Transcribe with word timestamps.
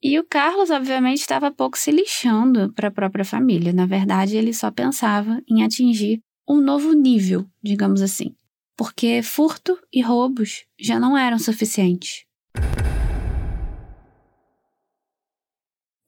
E 0.00 0.16
o 0.16 0.24
Carlos, 0.24 0.70
obviamente, 0.70 1.18
estava 1.18 1.50
pouco 1.50 1.76
se 1.76 1.90
lixando 1.90 2.72
para 2.72 2.86
a 2.86 2.90
própria 2.90 3.24
família. 3.24 3.72
Na 3.72 3.84
verdade, 3.84 4.36
ele 4.36 4.54
só 4.54 4.70
pensava 4.70 5.42
em 5.50 5.64
atingir 5.64 6.20
um 6.48 6.60
novo 6.60 6.92
nível, 6.92 7.44
digamos 7.60 8.00
assim. 8.00 8.32
Porque 8.76 9.22
furto 9.24 9.76
e 9.92 10.00
roubos 10.00 10.64
já 10.78 11.00
não 11.00 11.18
eram 11.18 11.36
suficientes. 11.36 12.24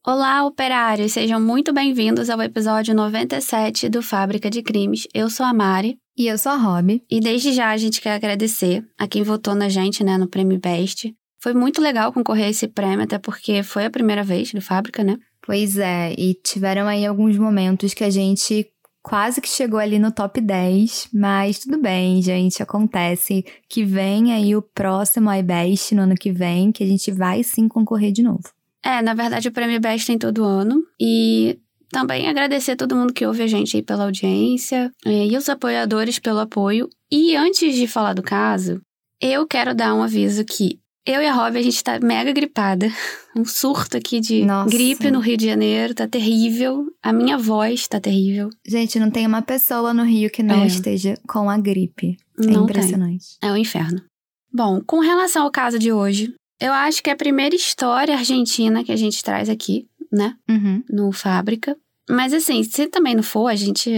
Olá, 0.07 0.45
operários! 0.45 1.11
Sejam 1.11 1.41
muito 1.41 1.73
bem-vindos 1.73 2.29
ao 2.29 2.41
episódio 2.41 2.95
97 2.95 3.89
do 3.89 4.01
Fábrica 4.01 4.49
de 4.49 4.63
Crimes. 4.63 5.05
Eu 5.13 5.29
sou 5.29 5.45
a 5.45 5.53
Mari. 5.53 5.99
E 6.17 6.27
eu 6.27 6.37
sou 6.37 6.51
a 6.51 6.55
Rob. 6.55 7.03
E 7.09 7.19
desde 7.19 7.51
já 7.51 7.71
a 7.71 7.77
gente 7.77 8.01
quer 8.01 8.13
agradecer 8.13 8.85
a 8.97 9.07
quem 9.07 9.23
votou 9.23 9.53
na 9.53 9.69
gente, 9.69 10.03
né, 10.03 10.17
no 10.17 10.27
Prêmio 10.27 10.59
Best. 10.59 11.13
Foi 11.41 11.53
muito 11.53 11.81
legal 11.81 12.13
concorrer 12.13 12.45
a 12.45 12.49
esse 12.49 12.67
prêmio, 12.67 13.03
até 13.03 13.17
porque 13.17 13.63
foi 13.63 13.85
a 13.85 13.89
primeira 13.89 14.23
vez 14.23 14.53
do 14.53 14.61
Fábrica, 14.61 15.03
né? 15.03 15.17
Pois 15.41 15.77
é, 15.77 16.13
e 16.17 16.35
tiveram 16.35 16.87
aí 16.87 17.05
alguns 17.05 17.37
momentos 17.37 17.93
que 17.93 18.03
a 18.03 18.09
gente 18.09 18.67
quase 19.01 19.41
que 19.41 19.49
chegou 19.49 19.79
ali 19.79 19.97
no 19.97 20.11
top 20.11 20.39
10, 20.39 21.09
mas 21.11 21.57
tudo 21.57 21.79
bem, 21.79 22.21
gente, 22.21 22.61
acontece 22.61 23.43
que 23.67 23.83
vem 23.83 24.31
aí 24.31 24.55
o 24.55 24.61
próximo 24.61 25.33
iBest 25.33 25.95
no 25.95 26.03
ano 26.03 26.15
que 26.15 26.31
vem, 26.31 26.71
que 26.71 26.83
a 26.83 26.87
gente 26.87 27.11
vai 27.11 27.43
sim 27.43 27.67
concorrer 27.67 28.11
de 28.11 28.21
novo. 28.21 28.43
É, 28.83 29.01
na 29.01 29.13
verdade 29.13 29.47
o 29.47 29.51
Prêmio 29.51 29.79
Best 29.79 30.07
tem 30.07 30.17
todo 30.17 30.43
ano. 30.43 30.83
E 30.99 31.59
também 31.91 32.27
agradecer 32.27 32.71
a 32.71 32.75
todo 32.75 32.95
mundo 32.95 33.13
que 33.13 33.25
ouve 33.25 33.43
a 33.43 33.47
gente 33.47 33.75
aí 33.75 33.83
pela 33.83 34.05
audiência 34.05 34.91
é, 35.05 35.27
e 35.27 35.37
os 35.37 35.49
apoiadores 35.49 36.19
pelo 36.19 36.39
apoio. 36.39 36.89
E 37.11 37.35
antes 37.35 37.75
de 37.75 37.87
falar 37.87 38.13
do 38.13 38.23
caso, 38.23 38.81
eu 39.19 39.45
quero 39.45 39.75
dar 39.75 39.93
um 39.93 40.01
aviso 40.01 40.45
que 40.45 40.79
eu 41.05 41.21
e 41.21 41.25
a 41.25 41.33
Rob, 41.33 41.57
a 41.57 41.61
gente 41.61 41.83
tá 41.83 41.99
mega 41.99 42.31
gripada. 42.31 42.87
Um 43.33 43.45
surto 43.45 43.95
aqui 43.95 44.19
de 44.19 44.43
Nossa. 44.43 44.69
gripe 44.69 45.09
no 45.09 45.21
Rio 45.21 45.37
de 45.37 45.45
Janeiro, 45.45 45.93
tá 45.93 46.05
terrível. 46.05 46.93
A 47.01 47.13
minha 47.13 47.37
voz 47.37 47.87
tá 47.87 47.97
terrível. 47.97 48.49
Gente, 48.67 48.99
não 48.99 49.09
tem 49.09 49.25
uma 49.25 49.41
pessoa 49.41 49.93
no 49.93 50.03
Rio 50.03 50.29
que 50.29 50.43
não 50.43 50.63
é. 50.63 50.67
esteja 50.67 51.17
com 51.25 51.49
a 51.49 51.57
gripe. 51.57 52.17
É 52.37 52.45
não 52.45 52.65
impressionante. 52.65 53.39
Tem. 53.39 53.49
É 53.49 53.53
o 53.53 53.55
um 53.55 53.57
inferno. 53.57 54.03
Bom, 54.53 54.81
com 54.85 54.99
relação 54.99 55.43
ao 55.43 55.49
caso 55.49 55.79
de 55.79 55.93
hoje, 55.93 56.33
eu 56.59 56.73
acho 56.73 57.01
que 57.01 57.09
é 57.09 57.13
a 57.13 57.15
primeira 57.15 57.55
história 57.55 58.13
argentina 58.17 58.83
que 58.83 58.91
a 58.91 58.97
gente 58.97 59.23
traz 59.23 59.47
aqui, 59.47 59.87
né? 60.11 60.35
Uhum. 60.49 60.83
No 60.89 61.13
Fábrica. 61.13 61.77
Mas 62.09 62.33
assim, 62.33 62.61
se 62.63 62.87
também 62.87 63.15
não 63.15 63.23
for, 63.23 63.47
a 63.47 63.55
gente 63.55 63.89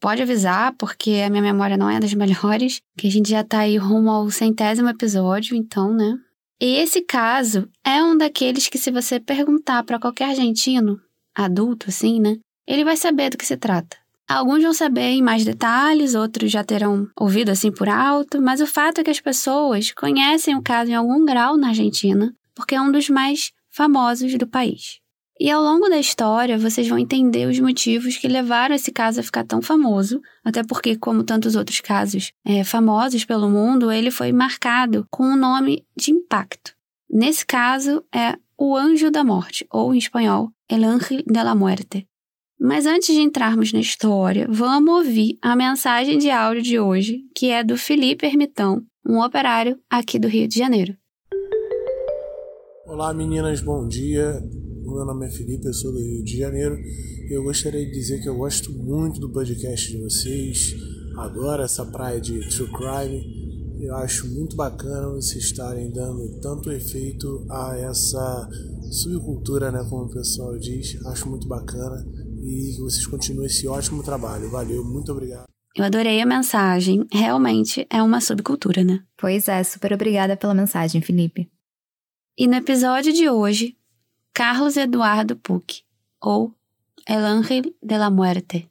pode 0.00 0.20
avisar, 0.20 0.74
porque 0.76 1.22
a 1.24 1.30
minha 1.30 1.42
memória 1.42 1.76
não 1.76 1.88
é 1.88 2.00
das 2.00 2.12
melhores, 2.14 2.80
que 2.98 3.06
a 3.06 3.10
gente 3.10 3.30
já 3.30 3.44
tá 3.44 3.60
aí 3.60 3.76
rumo 3.76 4.10
ao 4.10 4.30
centésimo 4.30 4.88
episódio, 4.88 5.54
então, 5.54 5.94
né? 5.94 6.18
E 6.60 6.76
esse 6.76 7.00
caso 7.00 7.68
é 7.82 8.02
um 8.02 8.16
daqueles 8.16 8.68
que, 8.68 8.76
se 8.76 8.90
você 8.90 9.18
perguntar 9.18 9.82
para 9.82 9.98
qualquer 9.98 10.30
argentino, 10.30 11.00
adulto 11.34 11.86
assim, 11.88 12.20
né? 12.20 12.36
Ele 12.66 12.84
vai 12.84 12.98
saber 12.98 13.30
do 13.30 13.38
que 13.38 13.46
se 13.46 13.56
trata. 13.56 13.96
Alguns 14.28 14.62
vão 14.62 14.74
saber 14.74 15.08
em 15.08 15.22
mais 15.22 15.44
detalhes, 15.44 16.14
outros 16.14 16.52
já 16.52 16.62
terão 16.62 17.08
ouvido 17.18 17.50
assim 17.50 17.72
por 17.72 17.88
alto, 17.88 18.40
mas 18.40 18.60
o 18.60 18.66
fato 18.66 19.00
é 19.00 19.04
que 19.04 19.10
as 19.10 19.20
pessoas 19.20 19.90
conhecem 19.90 20.54
o 20.54 20.62
caso 20.62 20.90
em 20.90 20.94
algum 20.94 21.24
grau 21.24 21.56
na 21.56 21.68
Argentina, 21.68 22.32
porque 22.54 22.74
é 22.74 22.80
um 22.80 22.92
dos 22.92 23.08
mais 23.08 23.52
famosos 23.70 24.36
do 24.36 24.46
país. 24.46 25.00
E 25.42 25.50
ao 25.50 25.62
longo 25.62 25.88
da 25.88 25.98
história, 25.98 26.58
vocês 26.58 26.86
vão 26.86 26.98
entender 26.98 27.48
os 27.48 27.58
motivos 27.58 28.18
que 28.18 28.28
levaram 28.28 28.74
esse 28.74 28.92
caso 28.92 29.20
a 29.20 29.22
ficar 29.22 29.42
tão 29.42 29.62
famoso, 29.62 30.20
até 30.44 30.62
porque, 30.62 30.98
como 30.98 31.24
tantos 31.24 31.56
outros 31.56 31.80
casos 31.80 32.30
é, 32.44 32.62
famosos 32.62 33.24
pelo 33.24 33.48
mundo, 33.48 33.90
ele 33.90 34.10
foi 34.10 34.32
marcado 34.32 35.06
com 35.10 35.24
um 35.24 35.36
nome 35.36 35.82
de 35.96 36.10
impacto. 36.10 36.74
Nesse 37.08 37.46
caso, 37.46 38.04
é 38.14 38.36
o 38.58 38.76
Anjo 38.76 39.10
da 39.10 39.24
Morte, 39.24 39.66
ou 39.72 39.94
em 39.94 39.98
espanhol, 39.98 40.50
El 40.68 40.84
Ángel 40.84 41.22
de 41.26 41.42
la 41.42 41.54
Muerte. 41.54 42.06
Mas 42.60 42.84
antes 42.84 43.14
de 43.14 43.22
entrarmos 43.22 43.72
na 43.72 43.80
história, 43.80 44.46
vamos 44.46 44.94
ouvir 44.94 45.38
a 45.40 45.56
mensagem 45.56 46.18
de 46.18 46.30
áudio 46.30 46.62
de 46.62 46.78
hoje, 46.78 47.20
que 47.34 47.48
é 47.48 47.64
do 47.64 47.78
Felipe 47.78 48.26
Ermitão, 48.26 48.82
um 49.08 49.18
operário 49.18 49.80
aqui 49.88 50.18
do 50.18 50.28
Rio 50.28 50.46
de 50.46 50.58
Janeiro. 50.58 50.94
Olá 52.86 53.14
meninas, 53.14 53.62
bom 53.62 53.88
dia. 53.88 54.38
Meu 54.90 55.04
nome 55.04 55.24
é 55.24 55.30
Felipe, 55.30 55.66
eu 55.66 55.72
sou 55.72 55.92
do 55.92 56.00
Rio 56.00 56.24
de 56.24 56.36
Janeiro 56.36 56.76
e 56.76 57.32
eu 57.32 57.44
gostaria 57.44 57.86
de 57.86 57.92
dizer 57.92 58.20
que 58.20 58.28
eu 58.28 58.36
gosto 58.36 58.72
muito 58.72 59.20
do 59.20 59.30
podcast 59.30 59.88
de 59.88 59.98
vocês. 59.98 60.74
Adoro 61.16 61.62
essa 61.62 61.86
praia 61.86 62.20
de 62.20 62.40
true 62.50 62.68
crime. 62.72 63.78
Eu 63.80 63.94
acho 63.96 64.28
muito 64.28 64.56
bacana 64.56 65.08
vocês 65.10 65.44
estarem 65.44 65.92
dando 65.92 66.40
tanto 66.40 66.72
efeito 66.72 67.46
a 67.48 67.78
essa 67.78 68.48
subcultura, 68.90 69.70
né, 69.70 69.86
como 69.88 70.06
o 70.06 70.10
pessoal 70.10 70.58
diz. 70.58 70.98
Acho 71.06 71.30
muito 71.30 71.46
bacana 71.46 72.04
e 72.42 72.74
que 72.74 72.80
vocês 72.80 73.06
continuem 73.06 73.46
esse 73.46 73.68
ótimo 73.68 74.02
trabalho. 74.02 74.50
Valeu, 74.50 74.84
muito 74.84 75.12
obrigado. 75.12 75.44
Eu 75.76 75.84
adorei 75.84 76.20
a 76.20 76.26
mensagem. 76.26 77.06
Realmente 77.12 77.86
é 77.88 78.02
uma 78.02 78.20
subcultura, 78.20 78.82
né? 78.82 79.04
Pois 79.16 79.46
é, 79.46 79.62
super 79.62 79.92
obrigada 79.92 80.36
pela 80.36 80.52
mensagem, 80.52 81.00
Felipe. 81.00 81.48
E 82.36 82.46
no 82.46 82.54
episódio 82.54 83.12
de 83.12 83.28
hoje, 83.28 83.76
Carlos 84.32 84.76
Eduardo 84.76 85.36
Puck, 85.36 85.82
ou 86.20 86.54
El 87.06 87.24
Ángel 87.24 87.74
de 87.82 87.98
la 87.98 88.10
Muerte. 88.10 88.70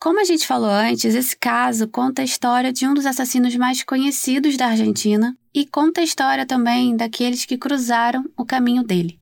Como 0.00 0.20
a 0.20 0.24
gente 0.24 0.46
falou 0.46 0.70
antes, 0.70 1.14
esse 1.14 1.36
caso 1.36 1.86
conta 1.88 2.22
a 2.22 2.24
história 2.24 2.72
de 2.72 2.86
um 2.86 2.94
dos 2.94 3.04
assassinos 3.04 3.54
mais 3.56 3.82
conhecidos 3.82 4.56
da 4.56 4.68
Argentina 4.68 5.37
e 5.54 5.66
conta 5.66 6.00
a 6.00 6.04
história 6.04 6.46
também 6.46 6.96
daqueles 6.96 7.44
que 7.44 7.58
cruzaram 7.58 8.24
o 8.36 8.44
caminho 8.44 8.82
dele. 8.82 9.18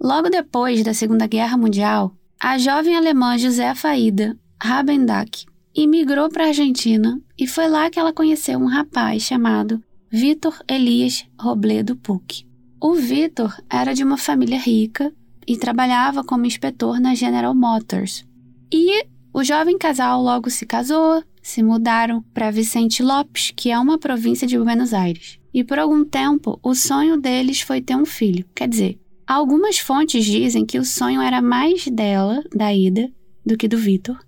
Logo 0.00 0.28
depois 0.28 0.82
da 0.84 0.92
Segunda 0.92 1.26
Guerra 1.26 1.56
Mundial, 1.56 2.14
a 2.40 2.58
jovem 2.58 2.96
alemã 2.96 3.38
Josefa 3.38 3.96
Ida 3.96 4.38
Rabendack 4.62 5.46
imigrou 5.74 6.28
para 6.28 6.44
a 6.44 6.48
Argentina 6.48 7.20
e 7.38 7.46
foi 7.46 7.68
lá 7.68 7.90
que 7.90 7.98
ela 7.98 8.12
conheceu 8.12 8.58
um 8.58 8.66
rapaz 8.66 9.22
chamado 9.22 9.82
Vitor 10.10 10.58
Elias 10.68 11.26
Robledo 11.38 11.96
Puck. 11.96 12.46
O 12.80 12.94
Vitor 12.94 13.54
era 13.68 13.94
de 13.94 14.04
uma 14.04 14.16
família 14.16 14.58
rica 14.58 15.12
e 15.46 15.56
trabalhava 15.56 16.24
como 16.24 16.46
inspetor 16.46 17.00
na 17.00 17.14
General 17.14 17.54
Motors. 17.54 18.24
E 18.72 19.06
o 19.32 19.44
jovem 19.44 19.78
casal 19.78 20.22
logo 20.22 20.50
se 20.50 20.64
casou, 20.66 21.22
se 21.42 21.62
mudaram 21.62 22.22
para 22.34 22.50
Vicente 22.50 23.02
Lopes, 23.02 23.52
que 23.54 23.70
é 23.70 23.78
uma 23.78 23.98
província 23.98 24.46
de 24.46 24.58
Buenos 24.58 24.92
Aires. 24.92 25.38
E 25.56 25.64
por 25.64 25.78
algum 25.78 26.04
tempo, 26.04 26.60
o 26.62 26.74
sonho 26.74 27.16
deles 27.16 27.62
foi 27.62 27.80
ter 27.80 27.96
um 27.96 28.04
filho. 28.04 28.44
Quer 28.54 28.68
dizer, 28.68 29.00
algumas 29.26 29.78
fontes 29.78 30.22
dizem 30.22 30.66
que 30.66 30.78
o 30.78 30.84
sonho 30.84 31.18
era 31.18 31.40
mais 31.40 31.88
dela, 31.88 32.44
da 32.54 32.74
Ida, 32.74 33.10
do 33.42 33.56
que 33.56 33.66
do 33.66 33.78
Vitor. 33.78 34.18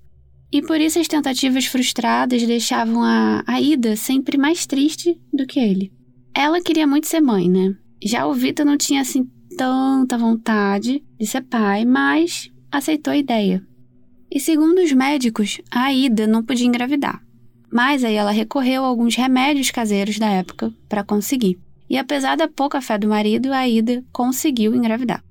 E 0.51 0.63
por 0.63 0.81
isso 0.81 0.99
as 0.99 1.07
tentativas 1.07 1.67
frustradas 1.67 2.47
deixavam 2.47 3.03
a, 3.03 3.45
a 3.47 3.61
Ida 3.61 3.95
sempre 3.95 4.39
mais 4.39 4.65
triste 4.65 5.21
do 5.31 5.47
que 5.47 5.61
ele. 5.61 5.93
Ela 6.35 6.63
queria 6.63 6.87
muito 6.87 7.07
ser 7.07 7.21
mãe, 7.21 7.47
né? 7.47 7.77
Já 8.03 8.27
o 8.27 8.33
Vitor 8.33 8.65
não 8.65 8.79
tinha 8.79 9.03
assim 9.03 9.29
tanta 9.55 10.17
vontade 10.17 11.05
de 11.21 11.27
ser 11.27 11.43
pai, 11.43 11.85
mas 11.85 12.51
aceitou 12.73 13.13
a 13.13 13.19
ideia. 13.19 13.63
E 14.33 14.41
segundo 14.41 14.79
os 14.79 14.93
médicos, 14.93 15.61
a 15.71 15.93
Ida 15.93 16.27
não 16.27 16.43
podia 16.43 16.67
engravidar. 16.67 17.23
Mas 17.71 18.03
aí 18.05 18.15
ela 18.15 18.31
recorreu 18.31 18.85
a 18.85 18.87
alguns 18.87 19.15
remédios 19.15 19.71
caseiros 19.71 20.19
da 20.19 20.29
época 20.29 20.73
para 20.89 21.05
conseguir. 21.05 21.59
E 21.89 21.97
apesar 21.97 22.37
da 22.37 22.49
pouca 22.49 22.81
fé 22.81 22.99
do 22.99 23.09
marido, 23.09 23.53
a 23.53 23.67
Ida 23.67 24.05
conseguiu 24.13 24.75
engravidar. 24.75 25.25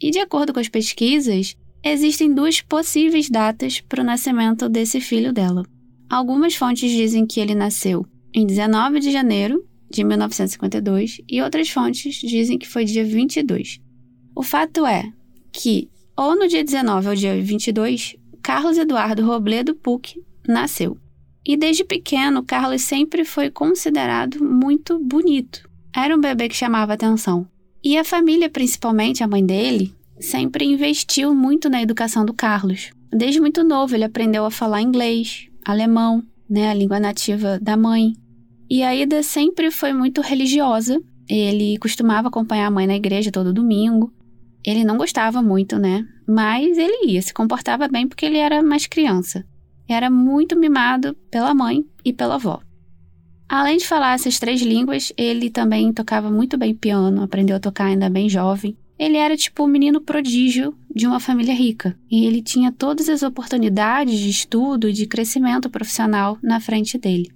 E 0.00 0.10
de 0.10 0.18
acordo 0.18 0.52
com 0.52 0.60
as 0.60 0.68
pesquisas, 0.68 1.56
existem 1.82 2.32
duas 2.32 2.60
possíveis 2.60 3.28
datas 3.28 3.80
para 3.80 4.02
o 4.02 4.04
nascimento 4.04 4.68
desse 4.68 5.00
filho 5.00 5.32
dela. 5.32 5.64
Algumas 6.08 6.54
fontes 6.54 6.90
dizem 6.90 7.26
que 7.26 7.40
ele 7.40 7.54
nasceu 7.54 8.06
em 8.32 8.46
19 8.46 9.00
de 9.00 9.10
janeiro 9.10 9.64
de 9.90 10.04
1952 10.04 11.20
e 11.28 11.42
outras 11.42 11.68
fontes 11.68 12.14
dizem 12.16 12.58
que 12.58 12.68
foi 12.68 12.84
dia 12.84 13.04
22. 13.04 13.80
O 14.34 14.42
fato 14.42 14.86
é 14.86 15.10
que, 15.52 15.90
ou 16.16 16.38
no 16.38 16.46
dia 16.46 16.62
19 16.62 17.08
ou 17.08 17.14
dia 17.14 17.42
22, 17.42 18.16
Carlos 18.42 18.78
Eduardo 18.78 19.24
Robledo 19.26 19.74
Puck 19.74 20.22
nasceu. 20.46 20.96
E 21.48 21.56
desde 21.56 21.82
pequeno, 21.82 22.44
Carlos 22.44 22.82
sempre 22.82 23.24
foi 23.24 23.50
considerado 23.50 24.44
muito 24.44 24.98
bonito. 24.98 25.68
Era 25.96 26.14
um 26.14 26.20
bebê 26.20 26.48
que 26.48 26.54
chamava 26.54 26.92
atenção. 26.92 27.48
E 27.82 27.96
a 27.96 28.04
família, 28.04 28.50
principalmente 28.50 29.24
a 29.24 29.28
mãe 29.28 29.44
dele, 29.44 29.94
sempre 30.20 30.66
investiu 30.66 31.34
muito 31.34 31.70
na 31.70 31.80
educação 31.80 32.26
do 32.26 32.34
Carlos. 32.34 32.90
Desde 33.10 33.40
muito 33.40 33.64
novo, 33.64 33.94
ele 33.94 34.04
aprendeu 34.04 34.44
a 34.44 34.50
falar 34.50 34.82
inglês, 34.82 35.48
alemão, 35.64 36.22
né, 36.48 36.68
a 36.68 36.74
língua 36.74 37.00
nativa 37.00 37.58
da 37.58 37.74
mãe. 37.76 38.12
E 38.68 38.82
a 38.82 38.94
Ida 38.94 39.22
sempre 39.22 39.70
foi 39.70 39.94
muito 39.94 40.20
religiosa 40.20 41.02
ele 41.28 41.76
costumava 41.78 42.28
acompanhar 42.28 42.66
a 42.66 42.70
mãe 42.70 42.86
na 42.86 42.96
igreja 42.96 43.30
todo 43.30 43.52
domingo. 43.52 44.12
Ele 44.64 44.82
não 44.82 44.96
gostava 44.96 45.42
muito, 45.42 45.78
né? 45.78 46.04
Mas 46.26 46.78
ele 46.78 47.12
ia, 47.12 47.22
se 47.22 47.34
comportava 47.34 47.86
bem 47.86 48.08
porque 48.08 48.24
ele 48.24 48.38
era 48.38 48.62
mais 48.62 48.86
criança. 48.86 49.44
Era 49.88 50.10
muito 50.10 50.58
mimado 50.58 51.16
pela 51.30 51.54
mãe 51.54 51.84
e 52.04 52.12
pela 52.12 52.34
avó. 52.34 52.60
Além 53.48 53.78
de 53.78 53.86
falar 53.86 54.14
essas 54.14 54.38
três 54.38 54.60
línguas, 54.60 55.10
ele 55.16 55.48
também 55.48 55.90
tocava 55.92 56.30
muito 56.30 56.58
bem 56.58 56.74
piano, 56.74 57.22
aprendeu 57.22 57.56
a 57.56 57.60
tocar 57.60 57.86
ainda 57.86 58.10
bem 58.10 58.28
jovem. 58.28 58.76
Ele 58.98 59.16
era 59.16 59.36
tipo 59.36 59.64
um 59.64 59.68
menino 59.68 60.00
prodígio 60.00 60.76
de 60.94 61.06
uma 61.06 61.18
família 61.18 61.54
rica 61.54 61.98
e 62.10 62.26
ele 62.26 62.42
tinha 62.42 62.70
todas 62.70 63.08
as 63.08 63.22
oportunidades 63.22 64.18
de 64.18 64.28
estudo 64.28 64.88
e 64.88 64.92
de 64.92 65.06
crescimento 65.06 65.70
profissional 65.70 66.36
na 66.42 66.60
frente 66.60 66.98
dele. 66.98 67.30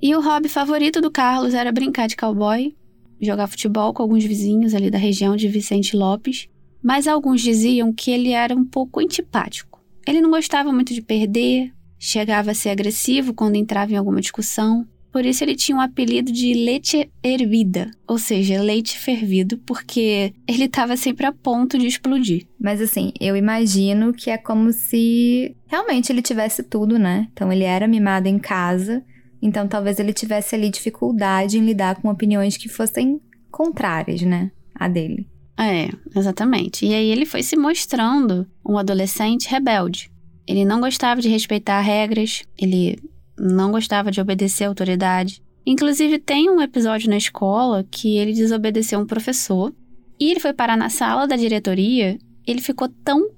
E 0.00 0.14
o 0.14 0.22
hobby 0.22 0.48
favorito 0.48 1.00
do 1.00 1.10
Carlos 1.10 1.52
era 1.52 1.72
brincar 1.72 2.06
de 2.06 2.16
cowboy, 2.16 2.74
jogar 3.20 3.46
futebol 3.46 3.92
com 3.92 4.02
alguns 4.02 4.24
vizinhos 4.24 4.74
ali 4.74 4.90
da 4.90 4.98
região 4.98 5.36
de 5.36 5.48
Vicente 5.48 5.96
Lopes, 5.96 6.48
mas 6.82 7.08
alguns 7.08 7.42
diziam 7.42 7.92
que 7.92 8.10
ele 8.10 8.30
era 8.30 8.54
um 8.54 8.64
pouco 8.64 9.00
antipático. 9.00 9.75
Ele 10.06 10.20
não 10.20 10.30
gostava 10.30 10.72
muito 10.72 10.94
de 10.94 11.02
perder, 11.02 11.72
chegava 11.98 12.52
a 12.52 12.54
ser 12.54 12.70
agressivo 12.70 13.34
quando 13.34 13.56
entrava 13.56 13.92
em 13.92 13.96
alguma 13.96 14.20
discussão. 14.20 14.86
Por 15.12 15.24
isso 15.24 15.42
ele 15.42 15.56
tinha 15.56 15.76
o 15.76 15.80
um 15.80 15.82
apelido 15.82 16.30
de 16.30 16.52
leite 16.52 17.10
hervida, 17.22 17.90
ou 18.06 18.18
seja, 18.18 18.60
leite 18.60 18.98
fervido, 18.98 19.56
porque 19.58 20.34
ele 20.46 20.64
estava 20.64 20.94
sempre 20.94 21.24
a 21.24 21.32
ponto 21.32 21.78
de 21.78 21.86
explodir. 21.86 22.46
Mas 22.60 22.82
assim, 22.82 23.12
eu 23.18 23.34
imagino 23.34 24.12
que 24.12 24.28
é 24.28 24.36
como 24.36 24.72
se 24.72 25.56
realmente 25.66 26.12
ele 26.12 26.20
tivesse 26.20 26.62
tudo, 26.62 26.98
né? 26.98 27.28
Então 27.32 27.50
ele 27.50 27.64
era 27.64 27.88
mimado 27.88 28.28
em 28.28 28.38
casa, 28.38 29.02
então 29.40 29.66
talvez 29.66 29.98
ele 29.98 30.12
tivesse 30.12 30.54
ali 30.54 30.68
dificuldade 30.68 31.58
em 31.58 31.64
lidar 31.64 31.96
com 31.96 32.10
opiniões 32.10 32.58
que 32.58 32.68
fossem 32.68 33.18
contrárias, 33.50 34.20
né, 34.20 34.50
a 34.74 34.86
dele. 34.86 35.26
É, 35.58 35.88
exatamente. 36.14 36.84
E 36.84 36.94
aí 36.94 37.10
ele 37.10 37.24
foi 37.24 37.42
se 37.42 37.56
mostrando 37.56 38.46
um 38.64 38.76
adolescente 38.76 39.48
rebelde. 39.48 40.10
Ele 40.46 40.64
não 40.64 40.80
gostava 40.80 41.20
de 41.20 41.28
respeitar 41.28 41.80
regras, 41.80 42.44
ele 42.58 42.98
não 43.38 43.72
gostava 43.72 44.10
de 44.10 44.20
obedecer 44.20 44.64
à 44.64 44.68
autoridade. 44.68 45.42
Inclusive, 45.64 46.18
tem 46.18 46.48
um 46.48 46.60
episódio 46.60 47.10
na 47.10 47.16
escola 47.16 47.84
que 47.90 48.16
ele 48.16 48.32
desobedeceu 48.32 49.00
um 49.00 49.06
professor 49.06 49.74
e 50.20 50.30
ele 50.30 50.40
foi 50.40 50.52
parar 50.52 50.76
na 50.76 50.88
sala 50.88 51.26
da 51.26 51.36
diretoria. 51.36 52.18
Ele 52.46 52.60
ficou 52.60 52.88
tão 53.02 53.30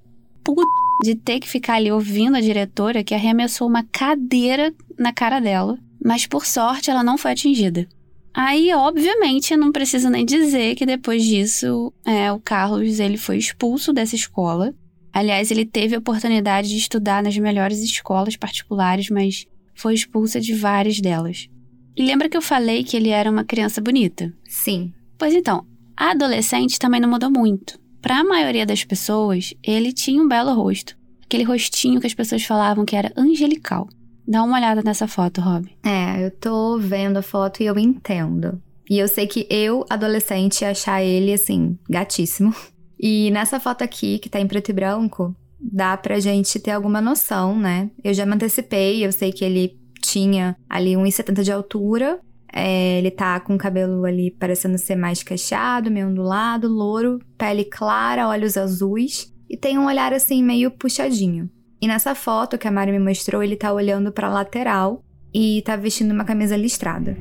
puto 0.44 0.62
de 1.02 1.14
ter 1.14 1.40
que 1.40 1.48
ficar 1.48 1.74
ali 1.74 1.90
ouvindo 1.90 2.36
a 2.36 2.40
diretora 2.40 3.02
que 3.02 3.14
arremessou 3.14 3.66
uma 3.66 3.84
cadeira 3.84 4.74
na 4.98 5.12
cara 5.12 5.40
dela 5.40 5.78
mas 6.02 6.26
por 6.26 6.46
sorte 6.46 6.90
ela 6.90 7.02
não 7.02 7.18
foi 7.18 7.32
atingida. 7.32 7.88
Aí, 8.32 8.72
obviamente, 8.72 9.56
não 9.56 9.72
preciso 9.72 10.08
nem 10.08 10.24
dizer 10.24 10.74
que 10.74 10.86
depois 10.86 11.24
disso, 11.24 11.92
é, 12.04 12.30
o 12.30 12.38
Carlos 12.38 13.00
ele 13.00 13.16
foi 13.16 13.36
expulso 13.36 13.92
dessa 13.92 14.14
escola. 14.14 14.74
Aliás, 15.12 15.50
ele 15.50 15.64
teve 15.64 15.96
a 15.96 15.98
oportunidade 15.98 16.68
de 16.68 16.76
estudar 16.76 17.22
nas 17.22 17.36
melhores 17.36 17.78
escolas 17.80 18.36
particulares, 18.36 19.10
mas 19.10 19.46
foi 19.74 19.94
expulso 19.94 20.40
de 20.40 20.54
várias 20.54 21.00
delas. 21.00 21.48
E 21.96 22.04
lembra 22.04 22.28
que 22.28 22.36
eu 22.36 22.42
falei 22.42 22.84
que 22.84 22.96
ele 22.96 23.08
era 23.08 23.30
uma 23.30 23.44
criança 23.44 23.80
bonita? 23.80 24.32
Sim. 24.48 24.92
Pois 25.18 25.34
então, 25.34 25.66
a 25.96 26.10
adolescente 26.12 26.78
também 26.78 27.00
não 27.00 27.08
mudou 27.08 27.30
muito. 27.30 27.76
Para 28.00 28.18
a 28.18 28.24
maioria 28.24 28.64
das 28.64 28.84
pessoas, 28.84 29.52
ele 29.62 29.92
tinha 29.92 30.22
um 30.22 30.28
belo 30.28 30.54
rosto. 30.54 30.96
Aquele 31.24 31.42
rostinho 31.42 32.00
que 32.00 32.06
as 32.06 32.14
pessoas 32.14 32.44
falavam 32.44 32.84
que 32.84 32.94
era 32.94 33.12
angelical. 33.16 33.88
Dá 34.28 34.42
uma 34.42 34.58
olhada 34.58 34.82
nessa 34.84 35.08
foto, 35.08 35.40
Rob. 35.40 35.66
É, 35.82 36.22
eu 36.22 36.30
tô 36.30 36.78
vendo 36.78 37.16
a 37.16 37.22
foto 37.22 37.62
e 37.62 37.66
eu 37.66 37.78
entendo. 37.78 38.60
E 38.90 38.98
eu 38.98 39.08
sei 39.08 39.26
que 39.26 39.46
eu, 39.48 39.86
adolescente, 39.88 40.60
ia 40.60 40.70
achar 40.70 41.02
ele, 41.02 41.32
assim, 41.32 41.78
gatíssimo. 41.88 42.54
E 43.00 43.30
nessa 43.30 43.60
foto 43.60 43.82
aqui, 43.82 44.18
que 44.18 44.28
tá 44.28 44.40
em 44.40 44.46
preto 44.48 44.70
e 44.70 44.72
branco, 44.72 45.32
dá 45.60 45.96
pra 45.96 46.18
gente 46.18 46.58
ter 46.58 46.72
alguma 46.72 47.00
noção, 47.00 47.56
né? 47.56 47.92
Eu 48.02 48.12
já 48.12 48.26
me 48.26 48.34
antecipei, 48.34 49.06
eu 49.06 49.12
sei 49.12 49.30
que 49.30 49.44
ele 49.44 49.78
tinha 50.02 50.56
ali 50.68 50.94
1,70 50.94 51.44
de 51.44 51.52
altura. 51.52 52.18
É, 52.52 52.98
ele 52.98 53.12
tá 53.12 53.38
com 53.38 53.54
o 53.54 53.58
cabelo 53.58 54.04
ali 54.04 54.32
parecendo 54.32 54.76
ser 54.78 54.96
mais 54.96 55.22
cacheado, 55.22 55.92
meio 55.92 56.08
ondulado, 56.08 56.66
louro, 56.66 57.20
pele 57.38 57.64
clara, 57.64 58.26
olhos 58.26 58.56
azuis. 58.56 59.32
E 59.48 59.56
tem 59.56 59.78
um 59.78 59.86
olhar 59.86 60.12
assim 60.12 60.42
meio 60.42 60.68
puxadinho. 60.72 61.48
E 61.80 61.86
nessa 61.86 62.14
foto 62.14 62.58
que 62.58 62.66
a 62.66 62.70
Mari 62.70 62.92
me 62.92 62.98
mostrou, 62.98 63.42
ele 63.42 63.56
tá 63.56 63.72
olhando 63.72 64.10
para 64.10 64.28
lateral 64.28 65.04
e 65.32 65.62
tá 65.64 65.76
vestindo 65.76 66.12
uma 66.12 66.24
camisa 66.24 66.56
listrada. 66.56 67.16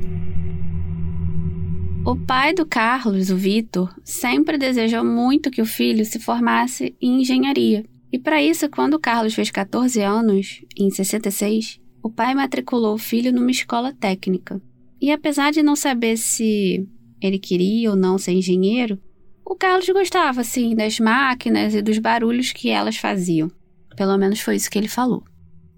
O 2.05 2.15
pai 2.15 2.53
do 2.53 2.65
Carlos, 2.65 3.29
o 3.29 3.35
Vitor, 3.35 3.93
sempre 4.03 4.57
desejou 4.57 5.03
muito 5.03 5.51
que 5.51 5.61
o 5.61 5.65
filho 5.65 6.05
se 6.05 6.19
formasse 6.19 6.95
em 7.01 7.21
engenharia. 7.21 7.83
E 8.11 8.17
para 8.17 8.41
isso, 8.41 8.69
quando 8.69 8.93
o 8.93 8.99
Carlos 8.99 9.33
fez 9.33 9.51
14 9.51 10.01
anos, 10.01 10.61
em 10.79 10.89
66, 10.89 11.79
o 12.01 12.09
pai 12.09 12.33
matriculou 12.33 12.95
o 12.95 12.97
filho 12.97 13.33
numa 13.33 13.51
escola 13.51 13.91
técnica. 13.91 14.61
E 15.01 15.11
apesar 15.11 15.51
de 15.51 15.61
não 15.61 15.75
saber 15.75 16.17
se 16.17 16.87
ele 17.21 17.37
queria 17.37 17.89
ou 17.89 17.95
não 17.95 18.17
ser 18.17 18.31
engenheiro, 18.31 18.97
o 19.45 19.55
Carlos 19.55 19.89
gostava, 19.89 20.43
sim, 20.43 20.75
das 20.75 20.99
máquinas 20.99 21.75
e 21.75 21.81
dos 21.81 21.99
barulhos 21.99 22.53
que 22.53 22.69
elas 22.69 22.95
faziam. 22.95 23.51
Pelo 23.97 24.15
menos 24.15 24.39
foi 24.39 24.55
isso 24.55 24.69
que 24.69 24.77
ele 24.77 24.87
falou. 24.87 25.23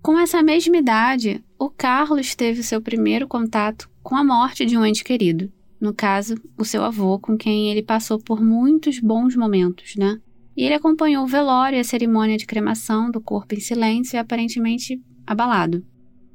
Com 0.01 0.19
essa 0.19 0.43
mesma 0.43 0.77
idade, 0.77 1.43
o 1.57 1.69
Carlos 1.69 2.35
teve 2.35 2.61
seu 2.61 2.81
primeiro 2.81 3.27
contato 3.27 3.89
com 4.03 4.15
a 4.15 4.23
morte 4.23 4.65
de 4.65 4.77
um 4.77 4.85
ente 4.85 5.03
querido. 5.03 5.51
No 5.79 5.93
caso, 5.93 6.35
o 6.57 6.65
seu 6.65 6.83
avô, 6.83 7.17
com 7.17 7.37
quem 7.37 7.71
ele 7.71 7.81
passou 7.81 8.19
por 8.19 8.41
muitos 8.41 8.99
bons 8.99 9.35
momentos, 9.37 9.95
né? 9.95 10.19
E 10.55 10.63
ele 10.63 10.73
acompanhou 10.73 11.23
o 11.23 11.27
velório 11.27 11.77
e 11.77 11.79
a 11.79 11.83
cerimônia 11.83 12.37
de 12.37 12.45
cremação 12.45 13.09
do 13.09 13.21
corpo 13.21 13.55
em 13.55 13.61
silêncio 13.61 14.17
e 14.17 14.19
aparentemente 14.19 15.01
abalado. 15.25 15.85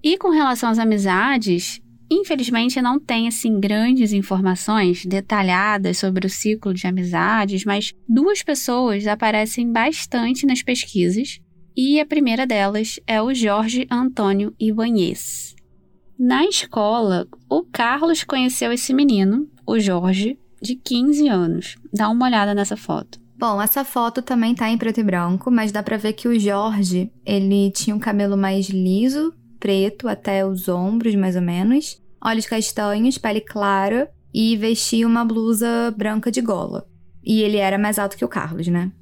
E 0.03 0.17
com 0.17 0.31
relação 0.31 0.71
às 0.71 0.79
amizades, 0.79 1.83
infelizmente 2.11 2.81
não 2.81 2.99
tem 2.99 3.29
assim 3.29 3.61
grandes 3.61 4.15
informações 4.15 5.05
detalhadas 5.05 5.99
sobre 5.99 6.27
o 6.27 6.31
ciclo 6.31 6.73
de 6.73 6.87
amizades, 6.87 7.65
mas 7.67 7.93
duas 8.09 8.43
pessoas 8.43 9.07
aparecem 9.07 9.71
bastante 9.71 10.47
nas 10.47 10.63
pesquisas 10.63 11.41
e 11.77 12.01
a 12.01 12.07
primeira 12.07 12.47
delas 12.47 13.01
é 13.07 13.21
o 13.21 13.35
Jorge 13.35 13.87
Antônio 13.91 14.55
Ibanez. 14.59 15.55
Na 16.19 16.45
escola, 16.45 17.27
o 17.49 17.65
Carlos 17.65 18.23
conheceu 18.23 18.73
esse 18.73 18.95
menino, 18.95 19.49
o 19.67 19.79
Jorge, 19.79 20.39
de 20.63 20.77
15 20.77 21.29
anos. 21.29 21.77
Dá 21.93 22.09
uma 22.09 22.27
olhada 22.27 22.55
nessa 22.55 22.77
foto. 22.77 23.21
Bom, 23.37 23.61
essa 23.61 23.85
foto 23.85 24.23
também 24.23 24.55
tá 24.55 24.71
em 24.71 24.79
preto 24.79 25.01
e 25.01 25.03
branco, 25.03 25.51
mas 25.51 25.73
dá 25.73 25.83
pra 25.83 25.97
ver 25.97 26.13
que 26.13 26.29
o 26.29 26.39
Jorge, 26.39 27.11
ele 27.27 27.71
tinha 27.73 27.95
um 27.95 27.99
cabelo 27.99 28.37
mais 28.37 28.69
liso, 28.69 29.35
preto 29.59 30.07
até 30.09 30.47
os 30.47 30.69
ombros, 30.69 31.15
mais 31.15 31.35
ou 31.35 31.43
menos, 31.43 32.01
olhos 32.25 32.47
castanhos, 32.47 33.19
pele 33.19 33.41
clara 33.41 34.09
e 34.33 34.57
vestia 34.57 35.07
uma 35.07 35.25
blusa 35.25 35.93
branca 35.97 36.31
de 36.31 36.41
gola. 36.41 36.87
E 37.25 37.43
ele 37.43 37.57
era 37.57 37.79
mais 37.79 37.99
alto 37.99 38.17
que 38.17 38.25
o 38.25 38.29
Carlos, 38.29 38.69
né? 38.69 38.93